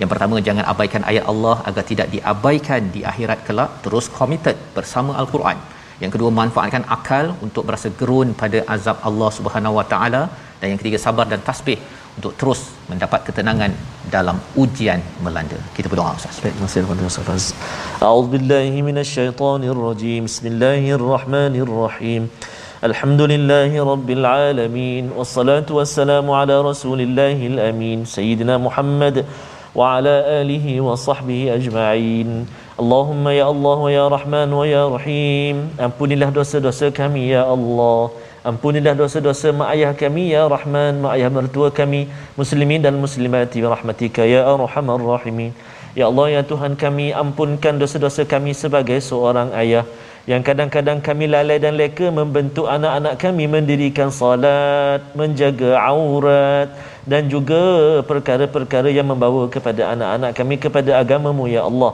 yang 0.00 0.10
pertama 0.12 0.36
jangan 0.48 0.64
abaikan 0.72 1.04
ayat 1.10 1.24
Allah 1.32 1.56
agar 1.70 1.84
tidak 1.90 2.08
diabaikan 2.14 2.82
di 2.96 3.02
akhirat 3.12 3.40
kelak. 3.48 3.70
Terus 3.86 4.08
committed 4.18 4.56
bersama 4.78 5.14
al-Quran. 5.22 5.60
Yang 6.02 6.12
kedua 6.14 6.30
manfaatkan 6.40 6.84
akal 6.96 7.26
untuk 7.46 7.64
berasa 7.68 7.88
gerun 8.00 8.28
pada 8.42 8.58
azab 8.74 8.98
Allah 9.10 9.30
Subhanahu 9.38 9.78
Wa 9.80 9.86
Taala. 9.94 10.22
Dan 10.60 10.66
yang 10.72 10.80
ketiga 10.82 10.98
sabar 11.06 11.26
dan 11.32 11.40
tasbih 11.48 11.78
untuk 12.18 12.32
terus 12.40 12.60
mendapat 12.90 13.20
ketenangan 13.30 13.70
dalam 14.14 14.36
ujian 14.62 15.00
melanda. 15.24 15.58
Kita 15.76 15.86
berdoa 15.92 16.10
Ustaz. 16.18 16.36
Baik, 16.42 16.54
masih 16.62 16.82
kepada 16.84 17.02
Ustaz 17.10 17.24
Faz. 17.28 17.44
A'udzu 18.02 18.30
billahi 18.34 18.78
minasyaitonir 18.88 19.78
rajim. 19.88 20.22
Bismillahirrahmanirrahim. 20.30 22.22
Alhamdulillahi 22.88 23.76
rabbil 23.90 24.24
alamin 24.30 25.04
wassalatu 25.18 25.78
wassalamu 25.78 26.30
ala 26.40 26.56
rasulillahil 26.70 27.58
amin 27.70 27.98
sayyidina 28.06 28.54
Muhammad 28.66 29.16
wa 29.78 29.98
ala 29.98 30.14
alihi 30.42 30.78
wa 30.86 30.94
sahbihi 31.06 31.50
ajma'in. 31.58 32.30
Allahumma 32.82 33.30
ya 33.34 33.46
Allah 33.52 33.76
wa 33.86 33.90
ya 33.98 34.06
Rahman 34.16 34.48
wa 34.58 34.64
ya 34.74 34.84
Rahim. 34.96 35.56
Ampunilah 35.86 36.30
dosa-dosa 36.38 36.86
kami 37.00 37.22
ya 37.34 37.42
Allah. 37.56 38.00
Ampunilah 38.48 38.96
dosa-dosa 38.96 39.52
mak 39.52 39.76
ayah 39.76 39.92
kami 39.92 40.32
ya 40.32 40.48
Rahman, 40.48 41.04
mak 41.04 41.12
ayah 41.20 41.28
mertua 41.28 41.68
kami, 41.68 42.08
muslimin 42.40 42.80
dan 42.80 42.96
muslimat 42.96 43.52
bi 43.52 43.60
rahmatika 43.60 44.24
ya 44.24 44.40
arhamar 44.48 44.96
rahimin. 45.04 45.52
Ya 45.92 46.08
Allah 46.08 46.26
ya 46.36 46.42
Tuhan 46.50 46.72
kami, 46.84 47.12
ampunkan 47.22 47.76
dosa-dosa 47.82 48.24
kami 48.24 48.56
sebagai 48.56 48.96
seorang 49.04 49.52
ayah 49.52 49.84
yang 50.30 50.40
kadang-kadang 50.48 51.04
kami 51.04 51.28
lalai 51.34 51.60
dan 51.60 51.76
leka 51.80 52.08
membentuk 52.08 52.64
anak-anak 52.76 53.20
kami 53.20 53.44
mendirikan 53.52 54.08
salat, 54.08 55.04
menjaga 55.12 55.76
aurat 55.84 56.72
dan 57.04 57.28
juga 57.28 57.60
perkara-perkara 58.10 58.88
yang 58.88 59.12
membawa 59.12 59.44
kepada 59.52 59.92
anak-anak 59.92 60.32
kami 60.32 60.56
kepada 60.56 60.96
agamamu 60.96 61.44
ya 61.52 61.68
Allah. 61.68 61.92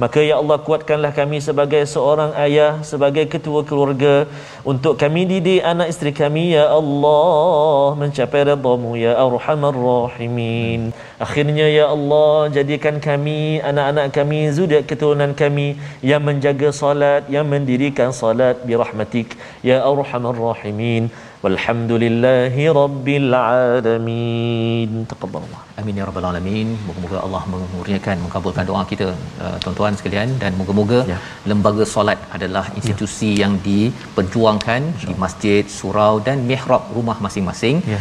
Maka 0.00 0.24
ya 0.24 0.40
Allah 0.40 0.56
kuatkanlah 0.64 1.12
kami 1.12 1.44
sebagai 1.44 1.84
seorang 1.84 2.32
ayah, 2.44 2.80
sebagai 2.80 3.28
ketua 3.28 3.60
keluarga 3.68 4.24
untuk 4.64 4.96
kami 4.96 5.28
didik 5.28 5.60
anak 5.60 5.92
isteri 5.92 6.12
kami 6.16 6.56
ya 6.56 6.72
Allah 6.72 7.92
mencapai 8.00 8.48
redha-Mu 8.48 8.96
ya 8.96 9.12
Arhamar 9.20 9.76
Rahimin. 9.76 10.96
Akhirnya 11.20 11.68
ya 11.68 11.92
Allah 11.92 12.48
jadikan 12.48 12.96
kami 12.96 13.60
anak-anak 13.60 14.08
kami 14.16 14.48
zuriat 14.56 14.88
keturunan 14.88 15.36
kami 15.36 15.76
yang 16.00 16.24
menjaga 16.24 16.72
salat, 16.72 17.28
yang 17.28 17.44
mendirikan 17.44 18.08
salat 18.08 18.56
bi 18.64 18.80
rahmatik 18.80 19.36
ya 19.60 19.84
Arhamar 19.84 20.32
Rahimin. 20.32 21.12
Walhamdulillahi 21.44 22.64
Rabbil 22.78 23.28
Alamin. 23.50 24.90
Taqabbalallah. 25.12 25.60
Amin 25.80 25.98
ya 26.00 26.04
rabbal 26.08 26.26
alamin. 26.30 26.68
Moga-moga 26.86 27.18
Allah 27.26 27.42
mengurniakan 27.52 28.16
mengabulkan 28.24 28.64
doa 28.70 28.82
kita 28.90 29.08
uh, 29.44 29.56
tuan-tuan 29.62 29.96
sekalian 30.00 30.28
dan 30.42 30.52
moga-moga 30.60 30.98
Ya. 31.12 31.18
lembaga 31.50 31.84
solat 31.94 32.18
adalah 32.36 32.64
institusi 32.78 33.30
yang 33.42 33.54
diperjuangkan 33.68 34.80
di 35.08 35.14
masjid, 35.24 35.64
surau 35.78 36.14
dan 36.26 36.44
mihrab 36.50 36.82
rumah 36.96 37.16
masing-masing. 37.26 37.78
Ya. 37.94 38.00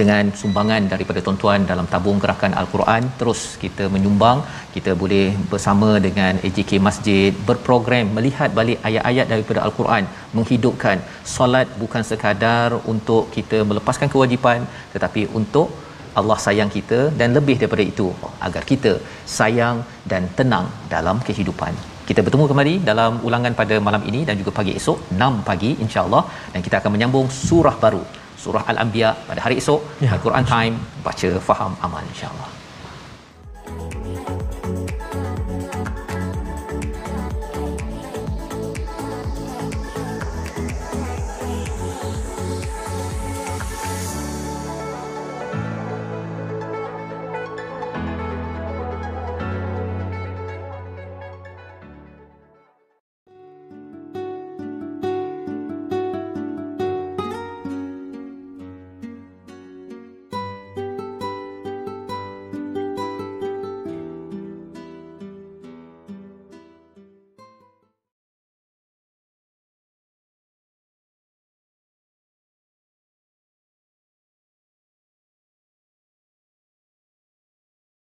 Dengan 0.00 0.28
sumbangan 0.40 0.84
daripada 0.92 1.20
tuan-tuan 1.24 1.64
dalam 1.64 1.86
tabung 1.92 2.18
gerakan 2.22 2.52
Al-Quran. 2.60 3.02
Terus 3.20 3.56
kita 3.62 3.84
menyumbang 3.94 4.44
kita 4.76 4.92
boleh 5.02 5.26
bersama 5.52 5.88
dengan 6.06 6.36
AJK 6.46 6.72
Masjid 6.86 7.30
berprogram 7.48 8.06
melihat 8.16 8.52
balik 8.58 8.78
ayat-ayat 8.88 9.26
daripada 9.32 9.60
Al-Quran 9.66 10.04
menghidupkan 10.36 10.98
solat 11.34 11.68
bukan 11.82 12.04
sekadar 12.10 12.68
untuk 12.92 13.32
kita 13.36 13.60
melepaskan 13.70 14.10
kewajipan 14.14 14.68
tetapi 14.94 15.24
untuk 15.40 15.68
Allah 16.18 16.38
sayang 16.46 16.70
kita 16.76 17.00
dan 17.18 17.28
lebih 17.38 17.56
daripada 17.60 17.84
itu 17.92 18.08
agar 18.46 18.62
kita 18.70 18.92
sayang 19.38 19.76
dan 20.10 20.24
tenang 20.38 20.68
dalam 20.94 21.16
kehidupan. 21.28 21.72
Kita 22.08 22.20
bertemu 22.26 22.44
kembali 22.50 22.74
dalam 22.90 23.12
ulangan 23.28 23.52
pada 23.60 23.76
malam 23.86 24.02
ini 24.10 24.20
dan 24.28 24.36
juga 24.40 24.52
pagi 24.58 24.72
esok 24.80 24.98
6 25.16 25.48
pagi 25.48 25.70
insya-Allah 25.84 26.24
dan 26.52 26.60
kita 26.66 26.76
akan 26.80 26.92
menyambung 26.94 27.26
surah 27.42 27.76
baru 27.84 28.02
surah 28.42 28.62
Al-Anbiya 28.70 29.10
pada 29.28 29.40
hari 29.44 29.58
esok 29.62 29.80
Ya. 30.04 30.14
Al-Quran 30.14 30.44
Time 30.46 30.74
baca 31.02 31.28
faham 31.48 31.72
amal 31.82 32.02
insya-Allah. 32.12 32.57